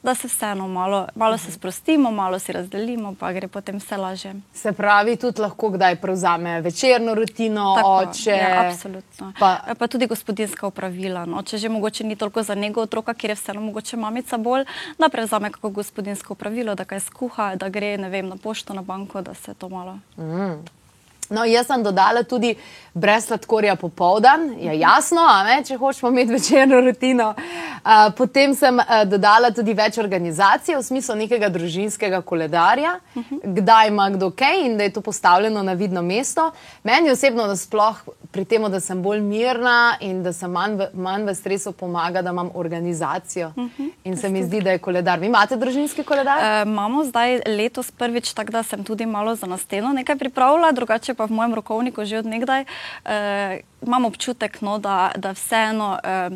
da 0.05 0.15
se 0.15 0.27
vseeno 0.27 0.67
malo, 0.67 1.07
malo 1.15 1.37
se 1.37 1.51
sprostimo, 1.51 2.11
malo 2.11 2.39
si 2.39 2.51
razdelimo, 2.51 3.15
pa 3.19 3.33
gre 3.33 3.47
potem 3.47 3.77
vse 3.77 3.97
lažje. 3.97 4.35
Se 4.53 4.71
pravi, 4.71 5.15
tudi 5.15 5.41
lahko 5.41 5.69
kdaj 5.69 5.95
prevzame 5.95 6.61
večerno 6.61 7.15
rutino, 7.15 7.75
Tako, 7.75 7.95
oče. 8.09 8.31
Ja, 8.31 8.69
absolutno. 8.69 9.33
Pa, 9.39 9.59
pa 9.79 9.87
tudi 9.87 10.07
gospodinska 10.07 10.67
upravila. 10.67 11.25
No. 11.25 11.41
Če 11.41 11.57
že 11.57 11.69
mogoče 11.69 12.03
ni 12.03 12.15
toliko 12.15 12.43
za 12.43 12.55
njegov 12.55 12.83
otroka, 12.83 13.13
ker 13.13 13.33
je 13.33 13.35
vseeno 13.35 13.61
mogoče 13.61 13.97
mamica 13.97 14.37
bolj, 14.37 14.65
da 14.97 15.09
prevzame 15.09 15.51
kako 15.51 15.69
gospodinsko 15.69 16.33
upravilo, 16.33 16.75
da 16.75 16.85
kaj 16.85 16.99
skuha, 16.99 17.55
da 17.55 17.69
gre 17.69 17.97
vem, 17.97 18.29
na 18.29 18.37
pošto, 18.37 18.73
na 18.73 18.81
banko, 18.81 19.21
da 19.21 19.33
se 19.33 19.53
to 19.53 19.69
malo. 19.69 19.97
Mm. 20.17 20.84
No, 21.29 21.45
jaz 21.45 21.67
sem 21.67 21.83
dodala 21.83 22.23
tudi 22.23 22.55
brez 22.95 23.25
sladkorja 23.25 23.75
popoldan, 23.75 24.53
je 24.59 24.65
ja, 24.65 24.73
jasno, 24.73 25.21
ne, 25.43 25.57
če 25.67 25.75
hočemo 25.77 26.11
imeti 26.11 26.31
večerno 26.31 26.79
rutino. 26.81 27.33
Uh, 27.35 28.07
potem 28.17 28.53
sem 28.55 28.79
uh, 28.79 29.01
dodala 29.09 29.51
tudi 29.51 29.73
več 29.75 29.97
organizacij 29.99 30.77
v 30.77 30.83
smislu 30.83 31.17
nekega 31.19 31.49
družinskega 31.51 32.21
koledarja, 32.21 32.95
uh 33.15 33.23
-huh. 33.23 33.55
kdaj 33.59 33.87
ima 33.87 34.09
kdo 34.09 34.31
kaj 34.31 34.65
in 34.65 34.77
da 34.77 34.83
je 34.83 34.93
to 34.93 35.01
postavljeno 35.01 35.63
na 35.63 35.73
vidno 35.73 36.01
mesto. 36.01 36.51
Meni 36.83 37.11
osebno, 37.11 37.47
da 37.47 37.55
sploh 37.55 37.99
pri 38.31 38.45
tem, 38.45 38.71
da 38.71 38.79
sem 38.79 39.01
bolj 39.03 39.21
mirna 39.21 39.97
in 39.99 40.23
da 40.23 40.33
sem 40.33 40.51
manj 40.51 40.75
v, 40.75 40.87
manj 40.93 41.23
v 41.23 41.35
stresu, 41.35 41.71
pomaga, 41.71 42.21
da 42.21 42.29
imam 42.29 42.49
organizacijo. 42.53 43.51
Uh 43.55 43.63
-huh. 43.63 43.89
In 44.03 44.17
se 44.17 44.29
mi 44.29 44.43
zdi, 44.43 44.61
da 44.61 44.71
je 44.71 44.79
koledar. 44.79 45.19
Vi 45.19 45.25
imate 45.25 45.55
družinski 45.55 46.03
koledar? 46.03 46.37
Uh, 46.37 46.67
imamo 46.67 47.03
zdaj 47.03 47.41
letos 47.45 47.91
prvič, 47.91 48.33
tako 48.33 48.51
da 48.51 48.63
sem 48.63 48.83
tudi 48.83 49.05
malo 49.05 49.35
za 49.35 49.47
nasteno 49.47 49.93
nekaj 49.93 50.15
pripravila, 50.15 50.71
drugače 50.71 51.13
pa 51.15 51.25
v 51.25 51.35
mojem 51.35 51.55
rokovniku 51.55 52.05
že 52.05 52.19
odnegdaj. 52.19 52.65
Uh, 52.65 53.59
imam 53.85 54.05
občutek, 54.05 54.61
no, 54.61 54.77
da, 54.77 55.11
da 55.15 55.31
vseeno 55.31 55.99
uh, 55.99 56.35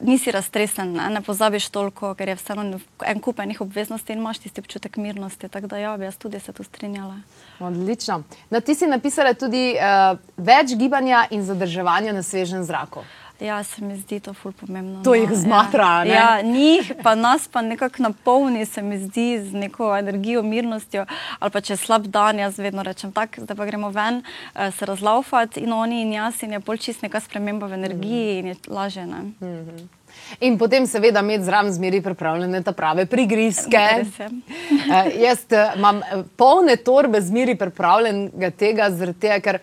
nisi 0.00 0.30
raztresen, 0.30 0.92
ne? 0.92 1.10
ne 1.10 1.20
pozabiš 1.20 1.68
toliko, 1.68 2.14
ker 2.14 2.28
je 2.28 2.38
vseeno 2.38 2.80
en 3.06 3.20
kup 3.20 3.40
enih 3.40 3.60
obveznosti 3.60 4.12
in 4.12 4.18
imaš 4.18 4.38
tisti 4.38 4.60
občutek 4.60 4.96
mirnosti. 4.96 5.48
Tako 5.48 5.66
da 5.66 5.78
ja, 5.78 5.96
bi 5.96 6.04
jaz 6.04 6.16
tudi 6.16 6.40
se 6.40 6.52
tu 6.52 6.64
strinjala. 6.64 7.20
Odlično. 7.58 8.22
No, 8.50 8.60
ti 8.60 8.74
si 8.74 8.86
napisala 8.86 9.34
tudi 9.34 9.74
uh, 9.76 10.18
več 10.36 10.74
gibanja 10.78 11.26
in 11.30 11.44
zadrževanja 11.44 12.12
na 12.12 12.22
svežem 12.22 12.64
zraku. 12.64 13.04
Ja, 13.40 13.64
se 13.64 13.84
mi 13.84 13.96
zdi 13.96 14.20
to 14.20 14.32
ful 14.34 14.52
pomembno. 14.52 15.02
To 15.04 15.14
jih 15.14 15.30
no. 15.30 15.36
zmatra. 15.36 16.04
Ja, 16.04 16.14
ja, 16.14 16.42
njih 16.42 16.92
pa 17.02 17.14
nas 17.14 17.48
pa 17.48 17.62
nekako 17.62 18.02
napolni, 18.02 18.66
se 18.66 18.82
mi 18.82 18.98
zdi, 18.98 19.38
z 19.44 19.52
neko 19.52 19.96
energijo, 19.96 20.42
mirnostjo. 20.42 21.06
Ali 21.38 21.50
pa 21.50 21.60
če 21.60 21.72
je 21.72 21.76
slab 21.76 22.06
dan, 22.06 22.38
jaz 22.38 22.58
vedno 22.58 22.82
rečem 22.82 23.12
tako, 23.12 23.46
da 23.46 23.54
pa 23.54 23.66
gremo 23.66 23.90
ven, 23.94 24.22
eh, 24.54 24.70
se 24.70 24.86
razlaufati 24.86 25.60
in 25.60 25.72
oni 25.72 26.02
in 26.02 26.12
jaz 26.12 26.42
in 26.42 26.52
je 26.52 26.58
bolj 26.58 26.78
čist 26.78 27.02
neka 27.02 27.20
sprememba 27.20 27.66
v 27.66 27.78
energiji 27.78 28.34
mm. 28.34 28.38
in 28.38 28.46
je 28.46 28.56
lažje. 28.66 29.06
Mm 29.06 29.34
-hmm. 29.40 29.86
In 30.40 30.58
potem, 30.58 30.86
seveda, 30.86 31.20
imeti 31.20 31.44
zraven 31.44 31.72
zmeri 31.72 32.00
pripravljene 32.02 32.62
ta 32.62 32.72
prave 32.72 33.06
prigrizke. 33.06 34.04
uh, 34.08 35.20
jaz 35.26 35.38
uh, 35.50 35.76
imam 35.76 36.00
polne 36.36 36.76
torbe 36.76 37.20
zmeri 37.20 37.54
pripravljenega 37.54 38.50
tega, 38.50 38.90
tega, 39.20 39.40
ker. 39.40 39.58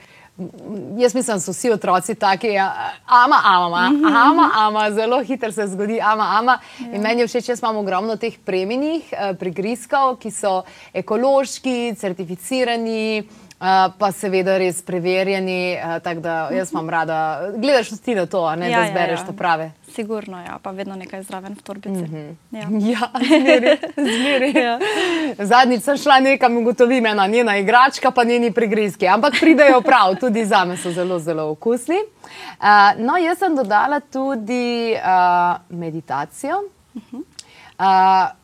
Jaz 0.98 1.16
mislim, 1.16 1.36
da 1.36 1.40
so 1.40 1.52
vsi 1.52 1.72
otroci 1.72 2.16
taki, 2.16 2.48
ja, 2.48 2.92
ama, 3.06 3.40
ama, 3.44 3.92
ama, 4.24 4.50
ama, 4.56 4.92
zelo 4.92 5.22
hitro 5.24 5.52
se 5.52 5.68
zgodi, 5.68 6.02
ama, 6.02 6.28
ama. 6.38 6.58
In 6.80 7.02
meni 7.02 7.22
je 7.22 7.28
všeč, 7.28 7.50
jaz 7.50 7.64
imam 7.64 7.78
ogromno 7.78 8.18
teh 8.20 8.36
premijnih 8.46 9.14
eh, 9.14 9.32
prigrizkov, 9.40 10.18
ki 10.20 10.32
so 10.32 10.58
ekološki, 10.94 11.96
certificirani. 11.96 13.24
Uh, 13.56 13.88
pa 13.98 14.10
seveda 14.12 14.58
res 14.60 14.82
preverjeni, 14.84 15.78
uh, 15.80 15.94
tako 16.04 16.20
da 16.20 16.34
jaz 16.52 16.74
imam 16.74 16.90
rada. 16.92 17.18
Gledaš 17.56 17.94
ti 18.04 18.16
na 18.16 18.26
to, 18.26 18.42
ne, 18.56 18.68
ja, 18.70 18.82
da 18.82 18.88
zbereš 18.90 19.20
ja, 19.20 19.22
ja. 19.22 19.28
to 19.28 19.34
prave. 19.34 19.70
Sigurno, 19.96 20.42
ja, 20.44 20.58
pa 20.64 20.72
vedno 20.76 20.96
nekaj 20.96 21.22
zraven 21.24 21.54
v 21.56 21.62
torbici. 21.64 22.04
Mm 22.04 22.06
-hmm. 22.06 22.36
Ja, 22.52 22.68
ja 22.92 23.10
zmeri. 23.40 23.78
zmeri. 23.96 24.60
ja. 24.60 24.80
Zadnjič 25.40 25.84
sem 25.84 25.98
šla 25.98 26.20
nekam 26.20 26.52
in 26.52 26.58
ugotovim, 26.58 27.06
ena 27.06 27.28
njena 27.28 27.58
igračka, 27.58 28.12
pa 28.12 28.24
njeni 28.24 28.52
prigrizki. 28.52 29.08
Ampak 29.08 29.34
pridejo 29.40 29.82
prav, 29.82 30.16
tudi 30.20 30.46
za 30.46 30.66
me 30.66 30.78
so 30.78 30.92
zelo, 30.92 31.20
zelo 31.20 31.50
okusni. 31.50 31.98
Uh, 32.60 33.06
no, 33.06 33.18
jaz 33.18 33.38
sem 33.38 33.56
dodala 33.56 34.00
tudi 34.00 34.96
uh, 34.96 35.56
meditacijo, 35.70 36.58
uh 36.94 37.02
-huh. 37.12 37.24
uh, 37.80 38.36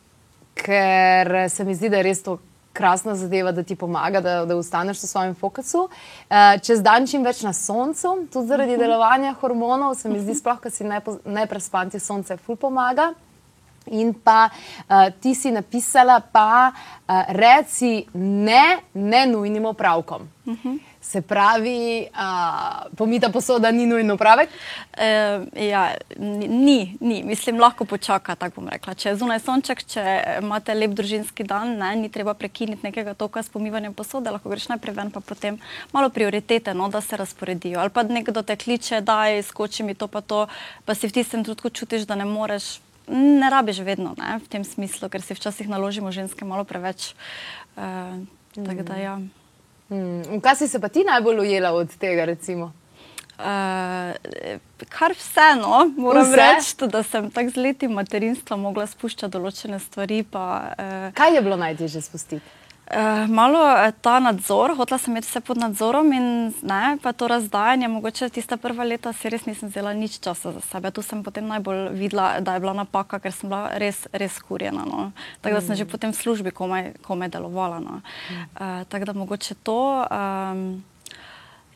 ker 0.53 1.49
se 1.49 1.63
mi 1.63 1.75
zdi, 1.75 1.89
da 1.89 1.97
je 1.97 2.03
res 2.03 2.23
to 2.23 2.37
krasna 2.73 3.15
zadeva, 3.15 3.51
da 3.51 3.63
ti 3.63 3.75
pomaga, 3.75 4.21
da, 4.21 4.45
da 4.45 4.55
ostaneš 4.55 5.03
v 5.03 5.07
svojem 5.07 5.33
fokusu. 5.35 5.87
Uh, 5.87 6.37
čez 6.63 6.83
dan 6.83 7.07
čim 7.07 7.23
več 7.23 7.41
na 7.43 7.53
soncu, 7.53 8.27
tudi 8.33 8.47
zaradi 8.47 8.75
mhm. 8.77 8.81
delovanja 8.81 9.33
hormonov, 9.41 9.95
se 9.99 10.09
mi 10.09 10.19
zdi, 10.19 10.35
sploh, 10.39 10.61
ker 10.61 10.71
si 10.71 10.87
najprespanti 10.87 11.99
sonce, 11.99 12.37
ful 12.37 12.59
pomaga. 12.59 13.11
In 13.91 14.13
pa 14.13 14.45
uh, 14.51 15.09
ti 15.19 15.33
si 15.35 15.51
napisala, 15.51 16.19
pa 16.21 16.69
uh, 16.69 17.23
reci 17.33 18.05
ne, 18.13 18.77
ne 18.93 19.25
nujnim 19.25 19.65
opravkom. 19.65 20.29
Uh 20.45 20.53
mhm. 20.53 20.69
-huh. 20.69 20.90
Se 21.01 21.21
pravi, 21.21 22.05
uh, 22.13 22.95
pomita 22.97 23.29
posoda 23.33 23.71
ni 23.71 23.87
nujno 23.89 24.17
pravek? 24.17 24.49
E, 24.93 25.07
ja, 25.65 25.95
ni, 26.17 26.95
ni, 26.99 27.23
mislim, 27.25 27.57
lahko 27.59 27.87
počaka. 27.89 28.35
Če 28.37 29.09
je 29.09 29.15
zunaj 29.17 29.41
sonček, 29.41 29.81
če 29.89 30.03
imate 30.43 30.75
lep 30.77 30.93
družinski 30.93 31.43
dan, 31.49 31.73
ne, 31.81 31.89
ni 32.03 32.11
treba 32.13 32.35
prekiniti 32.37 32.85
nekega 32.85 33.15
toka 33.17 33.41
s 33.41 33.49
pomivanjem 33.49 33.97
posode, 33.97 34.29
lahko 34.29 34.53
greš 34.53 34.69
najprej 34.75 34.95
ven, 34.99 35.09
pa 35.09 35.25
potem 35.25 35.57
malo 35.89 36.13
prioritete, 36.13 36.77
no, 36.77 36.85
da 36.93 37.01
se 37.01 37.17
razporedijo. 37.17 37.81
Ali 37.81 37.89
pa 37.89 38.05
nekdo 38.05 38.45
te 38.45 38.55
kliče, 38.55 39.01
da 39.01 39.25
je 39.33 39.41
skoči 39.49 39.83
mi 39.83 39.97
to, 39.97 40.05
pa 40.05 40.21
to, 40.21 40.45
pa 40.85 40.93
si 40.93 41.09
v 41.09 41.17
tistem 41.17 41.41
trenutku 41.41 41.73
čutiš, 41.73 42.05
da 42.05 42.15
ne 42.15 42.29
moreš. 42.29 42.77
Ne 43.09 43.49
rabiš 43.49 43.81
vedno 43.81 44.13
ne, 44.21 44.37
v 44.37 44.47
tem 44.53 44.63
smislu, 44.63 45.09
ker 45.09 45.25
si 45.25 45.33
včasih 45.33 45.65
naložimo 45.65 46.13
ženske 46.13 46.45
malo 46.45 46.63
preveč. 46.63 47.15
Uh, 47.73 48.21
mm. 48.53 48.65
Tako 48.69 48.83
da 48.85 49.01
ja. 49.01 49.19
Hmm. 49.91 50.39
Kaj 50.41 50.55
si 50.55 50.67
se 50.71 50.79
pa 50.79 50.87
ti 50.87 51.03
najbolj 51.03 51.39
ujela 51.43 51.73
od 51.75 51.91
tega? 51.99 52.23
Uh, 52.31 52.69
kar 54.89 55.11
vseeno, 55.17 55.91
moram 55.97 56.23
Vse? 56.23 56.37
reči, 56.37 56.87
da 56.87 57.03
sem 57.03 57.31
tako 57.31 57.49
z 57.49 57.55
leti 57.57 57.87
materinstva 57.87 58.55
mogla 58.57 58.85
spuščati 58.87 59.31
določene 59.33 59.79
stvari. 59.83 60.21
Pa, 60.23 60.45
uh, 60.71 61.07
Kaj 61.17 61.35
je 61.35 61.41
bilo 61.41 61.57
najtežje 61.59 62.01
spustiti? 62.05 62.45
Uh, 62.91 63.29
malo 63.31 63.63
ta 64.01 64.19
nadzor, 64.19 64.75
hotela 64.75 64.97
sem 64.99 65.13
imeti 65.13 65.29
vse 65.29 65.39
pod 65.47 65.57
nadzorom 65.57 66.11
in 66.11 66.25
ne, 66.61 66.97
pa 66.99 67.13
to 67.15 67.29
razdajanje. 67.31 67.87
Mogoče 67.87 68.27
tiste 68.29 68.57
prva 68.59 68.83
leta 68.83 69.13
si 69.15 69.31
res 69.31 69.45
nisem 69.47 69.71
vzela 69.71 69.93
nič 69.95 70.19
časa 70.19 70.51
za 70.51 70.59
sebe. 70.59 70.91
Tu 70.91 70.99
sem 70.99 71.23
potem 71.23 71.47
najbolj 71.47 71.95
videla, 71.95 72.41
da 72.43 72.57
je 72.57 72.59
bila 72.59 72.75
napaka, 72.75 73.21
ker 73.23 73.31
sem 73.31 73.47
bila 73.47 73.71
res, 73.79 74.03
res 74.11 74.35
kurjena. 74.43 74.83
No. 74.83 75.15
Tako 75.39 75.55
da 75.55 75.61
sem 75.63 75.79
že 75.79 75.87
mm. 75.87 75.91
potem 75.95 76.11
v 76.11 76.19
službi 76.19 76.51
komaj, 76.51 76.99
komaj 76.99 77.31
delovala. 77.31 77.79
No. 77.79 78.03
Uh, 78.59 78.83
tako 78.91 79.07
da 79.07 79.15
mogoče 79.15 79.55
to. 79.63 80.03
Um, 80.11 80.83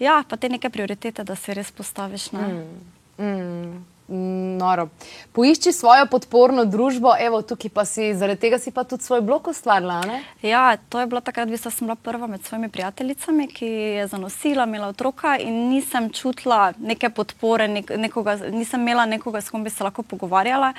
ja, 0.03 0.19
pa 0.27 0.35
te 0.35 0.51
neke 0.51 0.67
prioritete, 0.67 1.23
da 1.23 1.39
se 1.39 1.55
res 1.55 1.71
postaviš. 1.71 2.31
Ne. 2.35 2.43
Mm. 2.43 3.23
Mm. 3.23 3.94
Mm, 4.07 4.57
noro. 4.57 4.89
Poišči 5.33 5.71
svojo 5.73 6.05
podporno 6.05 6.65
družbo, 6.65 7.15
evo, 7.19 7.39
tukaj 7.41 7.71
pa 7.73 7.85
si, 7.89 8.11
zaradi 8.13 8.37
tega 8.43 8.59
si 8.61 8.69
pa 8.71 8.83
tudi 8.85 9.01
svoj 9.03 9.23
blok 9.25 9.47
ustvarila. 9.49 10.03
Ne? 10.05 10.19
Ja, 10.45 10.77
to 10.77 10.99
je 10.99 11.07
bila 11.09 11.21
takrat, 11.25 11.49
da 11.49 11.57
sem 11.57 11.87
bila 11.87 11.95
prva 11.95 12.27
med 12.27 12.45
svojimi 12.45 12.69
prijateljicami, 12.69 13.47
ki 13.47 13.65
je 13.65 14.07
zanosila, 14.07 14.67
imela 14.69 14.91
otroka 14.93 15.37
in 15.41 15.57
nisem 15.71 16.11
čutila 16.13 16.73
neke 16.77 17.09
podpore, 17.09 17.65
nek, 17.67 17.89
nekoga, 17.97 18.35
nisem 18.53 18.85
imela 18.85 19.07
nekoga, 19.09 19.41
s 19.41 19.49
kom 19.49 19.63
bi 19.65 19.73
se 19.73 19.83
lahko 19.83 20.05
pogovarjala. 20.05 20.75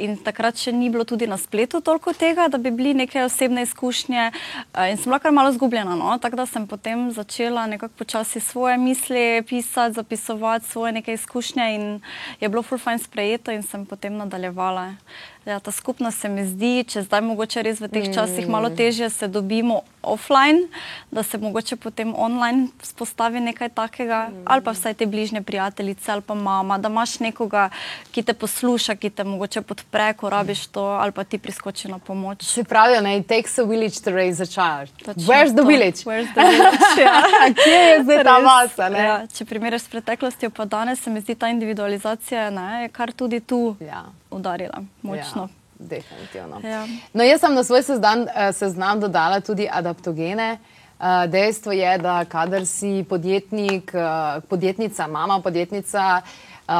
In 0.00 0.16
takrat 0.16 0.56
še 0.56 0.72
ni 0.72 0.88
bilo 0.88 1.04
tudi 1.04 1.28
na 1.28 1.36
spletu 1.36 1.82
toliko 1.84 2.16
tega, 2.16 2.48
da 2.48 2.56
bi 2.56 2.72
bili 2.72 2.94
neke 2.94 3.26
osebne 3.26 3.66
izkušnje 3.68 4.24
eh, 4.24 4.88
in 4.88 4.96
sem 4.96 5.10
bila 5.12 5.20
kar 5.20 5.36
malo 5.36 5.52
zgubljena. 5.52 5.98
No? 6.00 6.16
Tako 6.16 6.40
da 6.40 6.48
sem 6.48 6.64
potem 6.66 7.10
začela 7.12 7.66
nekako 7.66 8.00
počasi 8.00 8.40
svoje 8.40 8.80
misli 8.80 9.44
pisati, 9.44 10.00
zapisovati 10.00 10.72
svoje 10.72 10.96
neke 10.96 11.12
izkušnje 11.20 11.70
in 11.76 11.86
je 12.40 12.48
bilo 12.48 12.64
ful 12.70 12.78
fajn 12.78 13.00
sprejeto 13.02 13.50
in 13.50 13.64
sem 13.66 13.82
potem 13.86 14.14
nadaljevala. 14.14 14.92
Ja, 15.46 15.60
ta 15.60 15.70
skupnost 15.70 16.20
se 16.20 16.28
mi 16.28 16.42
zdi, 16.44 16.84
če 16.84 17.06
zdaj 17.06 17.22
mogoče 17.24 17.62
res 17.64 17.78
v 17.80 17.88
teh 17.88 18.10
mm. 18.10 18.12
časih 18.12 18.48
malo 18.48 18.68
težje 18.76 19.08
se 19.08 19.28
dobimo 19.28 19.80
offline, 20.02 20.66
da 21.10 21.22
se 21.24 21.38
mogoče 21.40 21.78
potem 21.80 22.12
online 22.12 22.68
spostavi 22.84 23.40
nekaj 23.40 23.70
takega, 23.72 24.26
mm. 24.28 24.42
ali 24.44 24.64
pa 24.64 24.74
vsaj 24.76 24.94
te 25.00 25.08
bližnje 25.08 25.40
prijateljice 25.42 26.12
ali 26.12 26.22
pa 26.22 26.36
mama, 26.36 26.76
da 26.78 26.92
imaš 26.92 27.18
nekoga, 27.24 27.70
ki 28.12 28.22
te 28.22 28.34
posluša, 28.36 28.98
ki 29.00 29.10
te 29.10 29.24
mogoče 29.24 29.64
podpre, 29.64 30.12
ko 30.20 30.28
rabiš 30.28 30.66
to, 30.76 30.84
ali 31.00 31.16
pa 31.16 31.24
ti 31.24 31.40
priskoči 31.40 31.88
na 31.88 31.98
pomoč. 31.98 32.44
Se 32.44 32.64
pravi, 32.64 33.00
ne, 33.00 33.16
it 33.24 33.26
takes 33.26 33.58
a 33.58 33.64
village 33.64 34.04
to 34.04 34.12
raise 34.12 34.44
a 34.44 34.46
child. 34.46 34.92
Točno 35.00 35.24
Where's 35.24 35.56
the 35.56 35.64
to. 35.64 35.68
village? 35.72 36.04
Where's 36.04 36.28
the 36.36 36.50
village? 36.52 36.84
ja. 37.06 37.16
Kje 37.64 37.82
je 37.88 37.98
zdaj 38.04 38.24
ta 38.28 38.38
masa? 38.44 38.92
Ja, 38.92 39.18
če 39.24 39.48
primerjaš 39.48 39.88
s 39.88 39.96
preteklostjo, 39.96 40.52
pa 40.52 40.68
danes 40.68 41.00
se 41.00 41.10
mi 41.10 41.24
zdi 41.24 41.34
ta 41.34 41.48
individualizacija, 41.48 42.50
ne, 42.52 42.82
je 42.82 42.92
kar 42.92 43.16
tudi 43.16 43.40
tu. 43.40 43.76
Ja 43.80 44.10
udarila 44.30 44.82
močno. 45.02 45.42
Ja. 45.42 45.60
Definitivno. 45.80 46.60
Ja. 46.68 46.86
No, 47.12 47.24
jaz 47.24 47.40
sem 47.40 47.54
na 47.54 47.64
svoj 47.64 47.82
seznam, 47.82 48.26
eh, 48.28 48.52
seznam 48.52 49.00
dodala 49.00 49.40
tudi 49.40 49.68
adaptogene. 49.72 50.58
Eh, 51.00 51.26
dejstvo 51.26 51.72
je, 51.72 51.98
da 51.98 52.24
kadar 52.24 52.66
si 52.66 53.04
podjetnik, 53.08 53.94
eh, 53.94 54.40
podjetnica, 54.48 55.06
mama 55.06 55.40
podjetnica, 55.40 56.22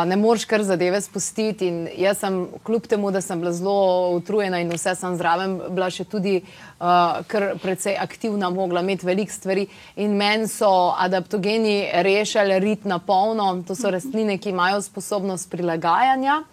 ne 0.06 0.16
moreš 0.16 0.44
kar 0.44 0.62
zadeve 0.62 1.00
spustiti. 1.00 1.66
In 1.66 1.88
jaz 1.98 2.18
sem, 2.18 2.48
kljub 2.62 2.86
temu, 2.86 3.10
da 3.10 3.20
sem 3.20 3.40
bila 3.40 3.52
zelo 3.52 4.10
utrujena 4.14 4.60
in 4.60 4.70
vse 4.70 4.94
sem 4.94 5.16
zraven, 5.16 5.56
bila 5.74 5.88
še 5.90 6.04
tudi 6.04 6.36
uh, 6.44 6.86
kar 7.26 7.56
precej 7.62 7.96
aktivna, 7.98 8.50
mogla 8.50 8.80
imeti 8.80 9.06
veliko 9.06 9.32
stvari. 9.32 9.66
In 9.96 10.14
meni 10.16 10.46
so 10.48 10.94
adaptogeni 10.98 11.90
rešili 12.06 12.60
rit 12.60 12.84
na 12.84 12.98
polno, 12.98 13.50
to 13.66 13.74
so 13.74 13.90
rastline, 13.90 14.38
ki 14.38 14.54
imajo 14.54 14.78
sposobnost 14.82 15.50
prilagajanja. 15.50 16.44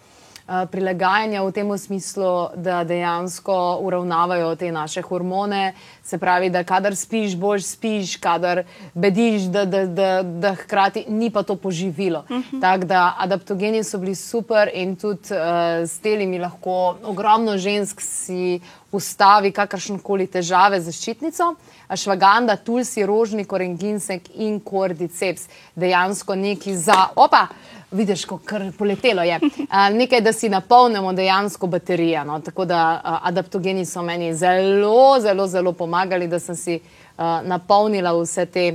Eh, 0.48 0.66
prilagajanja 0.66 1.42
v 1.44 1.52
tem 1.52 1.68
smislu, 1.78 2.56
da 2.56 2.80
dejansko 2.84 3.78
uravnavajo 3.84 4.54
te 4.56 4.72
naše 4.72 5.02
hormone. 5.02 5.74
Se 6.02 6.18
pravi, 6.18 6.48
da 6.50 6.64
kadar 6.64 6.96
spiš, 6.96 7.36
boš 7.36 7.66
spiš, 7.76 8.16
kadar 8.16 8.62
bediš, 8.94 9.42
da, 9.52 9.64
da, 9.68 9.84
da, 9.86 10.22
da 10.22 10.54
hkrati 10.54 11.04
ni 11.08 11.28
pa 11.30 11.42
to 11.42 11.56
poživilo. 11.56 12.24
Uh 12.30 12.36
mhm. 12.36 12.42
-huh. 12.52 12.60
Tako 12.60 12.84
da 12.84 13.14
adaptogeni 13.18 13.84
so 13.84 13.98
bili 13.98 14.14
super 14.14 14.70
in 14.74 14.96
tudi 14.96 15.20
uh, 15.30 15.84
s 15.88 15.98
telimi 16.00 16.38
lahko 16.38 16.96
ogromno 17.04 17.58
žensk 17.58 18.00
si 18.00 18.60
ustavi 18.92 19.52
kakršnokoli 19.52 20.26
težave 20.26 20.80
z 20.80 20.92
ščitnico. 20.92 21.54
Ašvaganda, 21.88 22.56
tulsi, 22.56 23.04
rožni, 23.06 23.44
korenginsek 23.44 24.30
in 24.34 24.60
kordiceps. 24.60 25.48
Dejansko 25.76 26.34
neki 26.34 26.76
za, 26.76 27.08
opa, 27.16 27.46
vidiš, 27.90 28.24
kako 28.24 28.70
poletelo 28.78 29.22
je. 29.22 29.40
Nekaj, 29.92 30.20
da 30.20 30.32
si 30.32 30.48
napolnimo 30.48 31.12
dejansko 31.12 31.66
baterijo. 31.66 32.24
No? 32.24 32.40
Tako 32.40 32.64
da 32.64 33.00
adaptogeni 33.22 33.84
so 33.86 34.02
meni 34.02 34.34
zelo, 34.34 35.20
zelo, 35.20 35.46
zelo 35.46 35.72
pomagali, 35.72 36.28
da 36.28 36.40
sem 36.40 36.56
si 36.56 36.80
napolnila 37.44 38.12
vse 38.20 38.46
te 38.46 38.68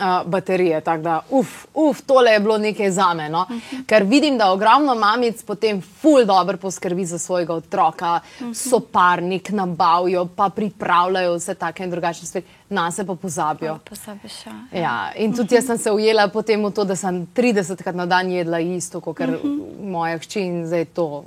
uh, 0.00 0.30
baterije. 0.30 0.80
Tako 0.80 1.02
da, 1.02 1.20
uf, 1.30 1.66
uf, 1.74 2.00
tole 2.06 2.32
je 2.32 2.40
bilo 2.40 2.58
nekaj 2.58 2.90
za 2.90 3.14
me. 3.14 3.28
No? 3.28 3.46
Uh 3.50 3.56
-huh. 3.56 3.86
Ker 3.86 4.02
vidim, 4.02 4.38
da 4.38 4.50
ogromno 4.52 4.94
mamic 4.94 5.42
potem 5.42 5.82
ful 5.82 6.24
dobro 6.24 6.56
poskrbi 6.56 7.04
za 7.04 7.18
svojega 7.18 7.54
otroka, 7.54 8.20
uh 8.40 8.46
-huh. 8.46 8.54
so 8.54 8.80
parnik, 8.80 9.50
nabavijo, 9.50 10.26
pa 10.26 10.48
pripravljajo 10.48 11.34
vse 11.34 11.54
take 11.54 11.84
in 11.84 11.90
drugačne 11.90 12.26
stvari. 12.26 12.46
Na 12.68 12.90
se 12.90 13.06
pa 13.06 13.14
pozabijo. 13.14 13.78
Pozabiš, 13.88 14.46
ja. 14.46 14.80
ja. 14.80 15.12
In 15.16 15.36
tudi 15.36 15.54
jaz 15.54 15.66
sem 15.66 15.78
se 15.78 15.90
ujela 15.90 16.28
potem 16.28 16.64
v 16.64 16.70
to, 16.70 16.84
da 16.84 16.96
sem 16.96 17.26
30krat 17.26 17.94
na 17.94 18.06
dan 18.06 18.30
jedla 18.30 18.60
isto, 18.60 19.00
kot 19.00 19.20
uh 19.20 19.26
-huh. 19.26 19.60
moja 19.82 20.18
hči 20.18 20.40
in 20.40 20.66
zdaj 20.66 20.84
to 20.84 21.24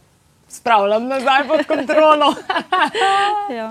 spravljam 0.49 1.07
nazaj 1.07 1.47
pod 1.47 1.65
kontrolo. 1.65 2.25
ja, 3.49 3.55
ja. 3.55 3.69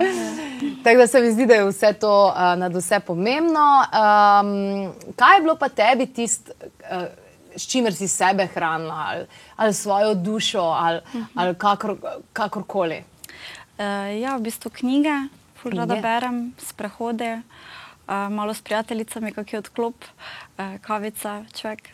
Tako 0.83 0.97
da 0.97 1.07
se 1.07 1.21
mi 1.21 1.31
zdi, 1.31 1.45
da 1.45 1.53
je 1.53 1.65
vse 1.65 1.93
to 1.93 2.25
uh, 2.27 2.59
nad 2.59 2.75
vse 2.75 2.99
pomembno. 2.99 3.83
Um, 3.83 4.93
kaj 5.15 5.35
je 5.35 5.41
bilo 5.41 5.55
pa 5.55 5.69
tebi 5.69 6.05
tisto, 6.05 6.51
uh, 6.91 7.03
s 7.55 7.67
čimer 7.67 7.95
si 7.95 8.07
sebe 8.07 8.45
hranila, 8.45 9.05
ali, 9.07 9.25
ali 9.55 9.73
svojo 9.73 10.13
dušo, 10.15 10.61
ali, 10.61 10.97
uh 10.97 11.13
-huh. 11.13 11.25
ali 11.35 11.55
kakor, 11.55 11.97
kakorkoli? 12.33 13.03
Uh, 13.77 14.21
ja, 14.21 14.35
v 14.35 14.41
bistvu 14.41 14.71
knjige, 14.73 15.13
fulj 15.61 15.75
rada 15.75 15.95
berem, 15.95 16.53
sprehode. 16.57 17.41
Uh, 18.07 18.13
malo 18.31 18.53
s 18.53 18.61
prijateljicami, 18.61 19.31
kako 19.31 19.55
je 19.55 19.59
odklop, 19.59 19.95
uh, 20.57 20.65
kavica, 20.81 21.43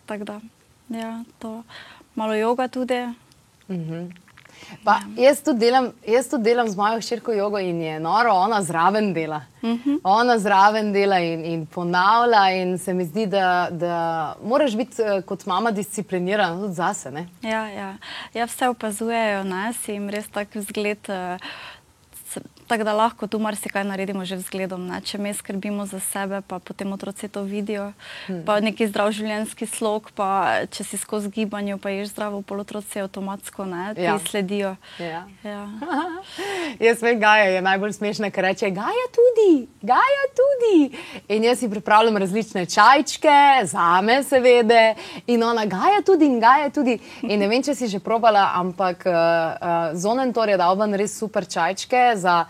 tako 0.06 0.24
da. 0.24 0.40
Ja, 0.90 1.24
to. 1.40 1.64
Malo 2.16 2.34
joga 2.34 2.68
tudi. 2.68 3.02
Uh 3.68 3.76
mhm. 3.76 3.94
-huh. 3.94 4.23
Pa, 4.84 5.00
jaz, 5.18 5.42
tudi 5.44 5.60
delam, 5.60 5.92
jaz 6.08 6.30
tudi 6.30 6.44
delam 6.44 6.70
z 6.70 6.78
mojo 6.78 7.00
hčerko 7.02 7.34
jogo 7.34 7.60
in 7.60 7.82
je 7.82 8.00
noro, 8.00 8.34
ona 8.34 8.62
zraven 8.64 9.14
dela. 9.14 9.42
Uh 9.62 9.70
mhm. 9.70 9.90
-huh. 9.90 10.00
Ona 10.04 10.40
zraven 10.40 10.94
dela 10.94 11.20
in, 11.20 11.46
in 11.46 11.66
ponavlja, 11.66 12.52
in 12.52 12.78
se 12.78 12.94
mi 12.94 13.06
zdi, 13.06 13.26
da, 13.26 13.68
da 13.72 14.36
moraš 14.44 14.76
biti 14.76 15.02
eh, 15.02 15.22
kot 15.22 15.46
mama 15.46 15.72
disciplinirana 15.72 16.62
tudi 16.62 16.74
zase. 16.74 17.12
Ja, 17.42 17.68
ja. 17.68 17.96
ja, 18.34 18.46
vse 18.46 18.68
opazujejo 18.68 19.44
nas 19.44 19.88
in 19.88 20.10
res 20.10 20.28
tak 20.28 20.48
zgled. 20.58 21.10
Uh, 21.10 21.40
Tako 22.68 22.84
da 22.84 22.94
lahko 22.94 23.28
tu 23.28 23.40
marsikaj 23.40 23.84
naredimo 23.84 24.26
že 24.26 24.36
vzgledom. 24.36 24.88
Ne? 24.88 25.02
Če 25.02 25.18
mi 25.18 25.34
skrbimo 25.34 25.86
za 25.86 26.00
sebe, 26.00 26.42
pa 26.48 26.60
potem 26.60 26.92
otroci 26.94 27.28
to 27.28 27.44
vidijo, 27.44 27.92
hmm. 28.28 28.44
pa 28.46 28.60
neki 28.64 28.88
zdrav 28.88 29.12
življenjski 29.12 29.68
slog, 29.68 30.12
pa 30.16 30.64
če 30.72 30.84
si 30.88 30.98
skozi 30.98 31.32
gibanje, 31.34 31.78
pa 31.78 31.92
ješ 31.92 32.14
zdravo, 32.14 32.42
pol 32.42 32.64
otroci 32.64 33.04
avtomatsko 33.04 33.66
ne, 33.68 33.86
ti 33.98 34.08
ja. 34.08 34.16
sledijo. 34.20 34.76
Ja. 35.00 35.24
Ja. 35.44 35.64
jaz 36.88 37.04
vem, 37.04 37.20
Gaja 37.20 37.50
je 37.52 37.62
najbolj 37.66 37.98
smešna, 38.00 38.32
ker 38.32 38.48
reče: 38.48 38.72
Gaja 38.76 39.08
tudi, 39.16 39.68
Gaja 39.82 40.26
tudi. 40.40 40.80
In 41.36 41.44
jaz 41.44 41.60
si 41.60 41.70
pripravljam 41.70 42.18
različne 42.24 42.66
čajčke, 42.66 43.66
za 43.70 44.02
me 44.02 44.22
seveda, 44.24 44.94
in 45.28 45.44
ona 45.44 45.66
Gaja 45.66 46.02
tudi, 46.06 46.32
in 46.32 46.40
Gaja 46.40 46.72
tudi. 46.74 46.98
In 47.28 47.40
ne 47.40 47.52
vem, 47.52 47.64
če 47.64 47.76
si 47.76 47.92
že 47.92 48.00
probala, 48.04 48.52
ampak 48.60 49.06
uh, 49.08 49.14
uh, 49.14 50.00
Zonentor 50.00 50.54
je 50.54 50.58
dal 50.60 50.78
ven 50.80 50.96
res 51.00 51.18
super 51.20 51.48
čajčke 51.48 52.14
za 52.16 52.44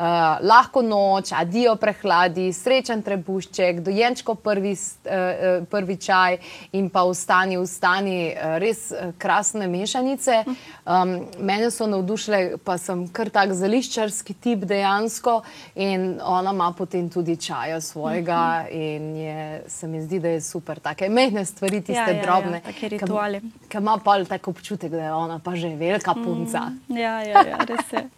uh, 0.00 0.38
lahko 0.46 0.82
noč, 0.82 1.32
adijo 1.36 1.74
prehladi, 1.80 2.48
srečen 2.52 3.02
trebušček, 3.04 3.82
dojenčko 3.84 4.34
prvi, 4.40 4.72
uh, 4.72 5.64
prvi 5.70 5.96
čaj 6.00 6.38
in 6.78 6.88
pa 6.90 7.04
ustani, 7.08 7.58
ustani, 7.60 8.32
uh, 8.32 8.56
res 8.62 8.88
krasne 9.20 9.68
mešanice. 9.68 10.42
Um, 10.86 11.16
mene 11.38 11.70
so 11.70 11.86
navdušile, 11.90 12.58
pa 12.64 12.78
sem 12.80 13.04
kar 13.14 13.30
tak 13.32 13.52
zališčarski 13.56 14.34
tip 14.40 14.64
dejansko 14.68 15.40
in 15.76 16.16
ona 16.24 16.54
ima 16.56 16.70
potem 16.76 17.10
tudi 17.10 17.36
čaja 17.36 17.80
svojega 17.80 18.66
in 18.70 19.10
je, 19.16 19.62
se 19.68 19.88
mi 19.88 20.02
zdi, 20.02 20.18
da 20.20 20.34
je 20.34 20.40
super. 20.40 20.80
Take 20.80 21.08
mehne 21.08 21.44
stvari, 21.44 21.80
tiste 21.80 22.00
ja, 22.00 22.08
ja, 22.08 22.16
ja 22.16 22.22
drobne. 22.24 22.62
Ja, 22.62 22.72
take 22.72 22.88
rituale. 22.96 23.40
Ki 23.68 23.78
ima 23.78 23.98
pa 24.04 24.16
tako 24.24 24.50
občutek, 24.56 24.90
da 24.90 25.04
je 25.04 25.12
ona 25.12 25.38
pa 25.38 25.54
že 25.56 25.74
velika 25.76 26.14
punca. 26.14 26.70
Mm, 26.88 26.96
ja, 26.96 27.20
ja, 27.22 27.44
ja, 27.48 27.58
res 27.68 27.92
je. 27.92 28.08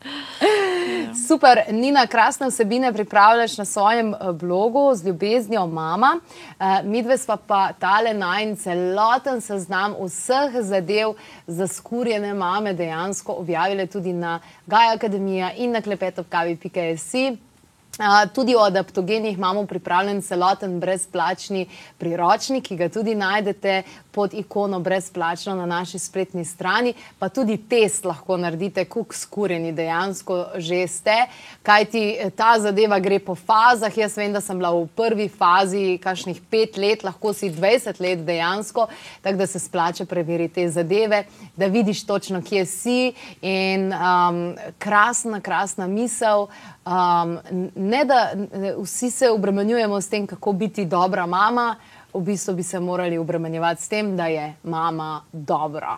Super, 1.28 1.62
Nina, 1.72 2.06
krasne 2.06 2.48
vsebine 2.48 2.92
pripravljaš 2.92 3.58
na 3.58 3.64
svojem 3.64 4.14
eh, 4.14 4.32
blogu 4.32 4.94
z 4.94 5.06
ljubeznijo 5.06 5.66
mama. 5.66 6.20
Eh, 6.60 6.82
Mi 6.84 7.02
dve 7.02 7.18
sva 7.18 7.36
pa 7.36 7.72
tale 7.72 8.14
najn 8.14 8.56
celoten 8.56 9.40
seznam 9.40 9.94
vseh 10.04 10.60
zadev 10.60 11.14
za 11.46 11.66
skurjene 11.66 12.34
mame 12.34 12.74
dejansko 12.74 13.32
objavile 13.32 13.86
tudi 13.86 14.12
na 14.12 14.40
Gaja 14.66 14.94
Akademija 14.94 15.52
in 15.56 15.72
na 15.72 15.80
klepetopkavi.si. 15.80 17.51
Tudi 18.34 18.54
o 18.56 18.60
adaptogenih 18.64 19.36
imamo 19.36 19.66
pripravljen 19.66 20.22
celoten 20.22 20.78
brezplačni 20.80 21.66
priročnik, 21.98 22.64
ki 22.64 22.76
ga 22.76 22.88
tudi 22.88 23.14
najdete 23.14 23.82
pod 24.12 24.34
ikono 24.34 24.80
brezplačno 24.80 25.54
na 25.54 25.66
naši 25.66 25.98
spletni 25.98 26.44
strani, 26.44 26.94
pa 27.18 27.28
tudi 27.28 27.56
test 27.68 28.04
lahko 28.04 28.36
naredite, 28.36 28.84
kuk 28.84 29.14
skurjeni 29.14 29.72
dejansko 29.72 30.46
že 30.56 30.86
ste, 30.88 31.16
kajti 31.62 32.16
eh, 32.20 32.30
ta 32.30 32.54
zadeva 32.60 32.98
gre 32.98 33.18
po 33.18 33.34
fazah. 33.34 33.98
Jaz 33.98 34.16
vem, 34.16 34.32
da 34.32 34.40
sem 34.40 34.56
bila 34.56 34.72
v 34.72 34.88
prvi 34.96 35.28
fazi 35.28 35.98
kakšnih 36.02 36.40
pet 36.50 36.80
let, 36.80 37.04
lahko 37.04 37.32
si 37.36 37.50
20 37.50 38.00
let 38.00 38.24
dejansko, 38.24 38.86
tako 39.22 39.36
da 39.36 39.46
se 39.46 39.58
splača 39.58 40.04
preveriti 40.04 40.54
te 40.54 40.68
zadeve, 40.68 41.24
da 41.56 41.66
vidiš 41.66 42.06
točno, 42.06 42.42
kje 42.42 42.66
si 42.66 43.12
in 43.42 43.92
um, 43.92 44.56
krasna, 44.78 45.40
krasna 45.40 45.86
misel. 45.86 46.48
Um, 46.82 47.38
ne 47.82 48.04
da 48.04 48.30
vsi 48.82 49.10
se 49.10 49.30
obremenjujemo 49.30 50.00
s 50.00 50.08
tem, 50.08 50.26
kako 50.26 50.52
biti 50.52 50.84
dobra 50.84 51.26
mama, 51.26 51.76
v 52.14 52.20
bistvu 52.20 52.54
bi 52.54 52.62
se 52.62 52.80
morali 52.80 53.18
obremenjevati 53.18 53.82
s 53.82 53.88
tem, 53.88 54.16
da 54.16 54.26
je 54.26 54.54
mama 54.62 55.20
dobra. 55.32 55.96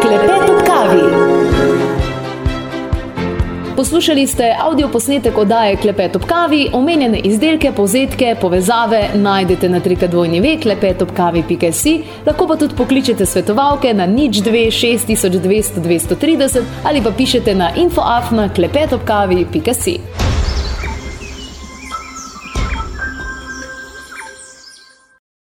Klepet 0.00 0.50
ob 0.50 0.66
kavi. 0.66 1.37
Poslušali 3.78 4.26
ste 4.26 4.56
avdio 4.58 4.88
posnetek 4.88 5.38
oddaje 5.38 5.76
Klepet 5.76 6.16
ob 6.16 6.24
kavi, 6.26 6.70
omenjene 6.72 7.18
izdelke, 7.18 7.72
povzetke, 7.72 8.36
povezave 8.40 9.04
najdete 9.14 9.68
na 9.68 9.80
trikadvojni 9.80 10.40
ve 10.40 10.56
klepetobkavi.si, 10.62 11.92
lahko 12.26 12.48
pa 12.48 12.56
tudi 12.56 12.74
pokličete 12.74 13.26
svetovalke 13.26 13.94
na 13.94 14.06
nič 14.06 14.42
2 14.42 14.66
6200 14.66 15.82
230 15.82 16.62
ali 16.84 17.02
pa 17.02 17.10
pišete 17.10 17.54
na 17.54 17.70
infoafna 17.76 18.48
klepetobkavi.si. 18.54 20.27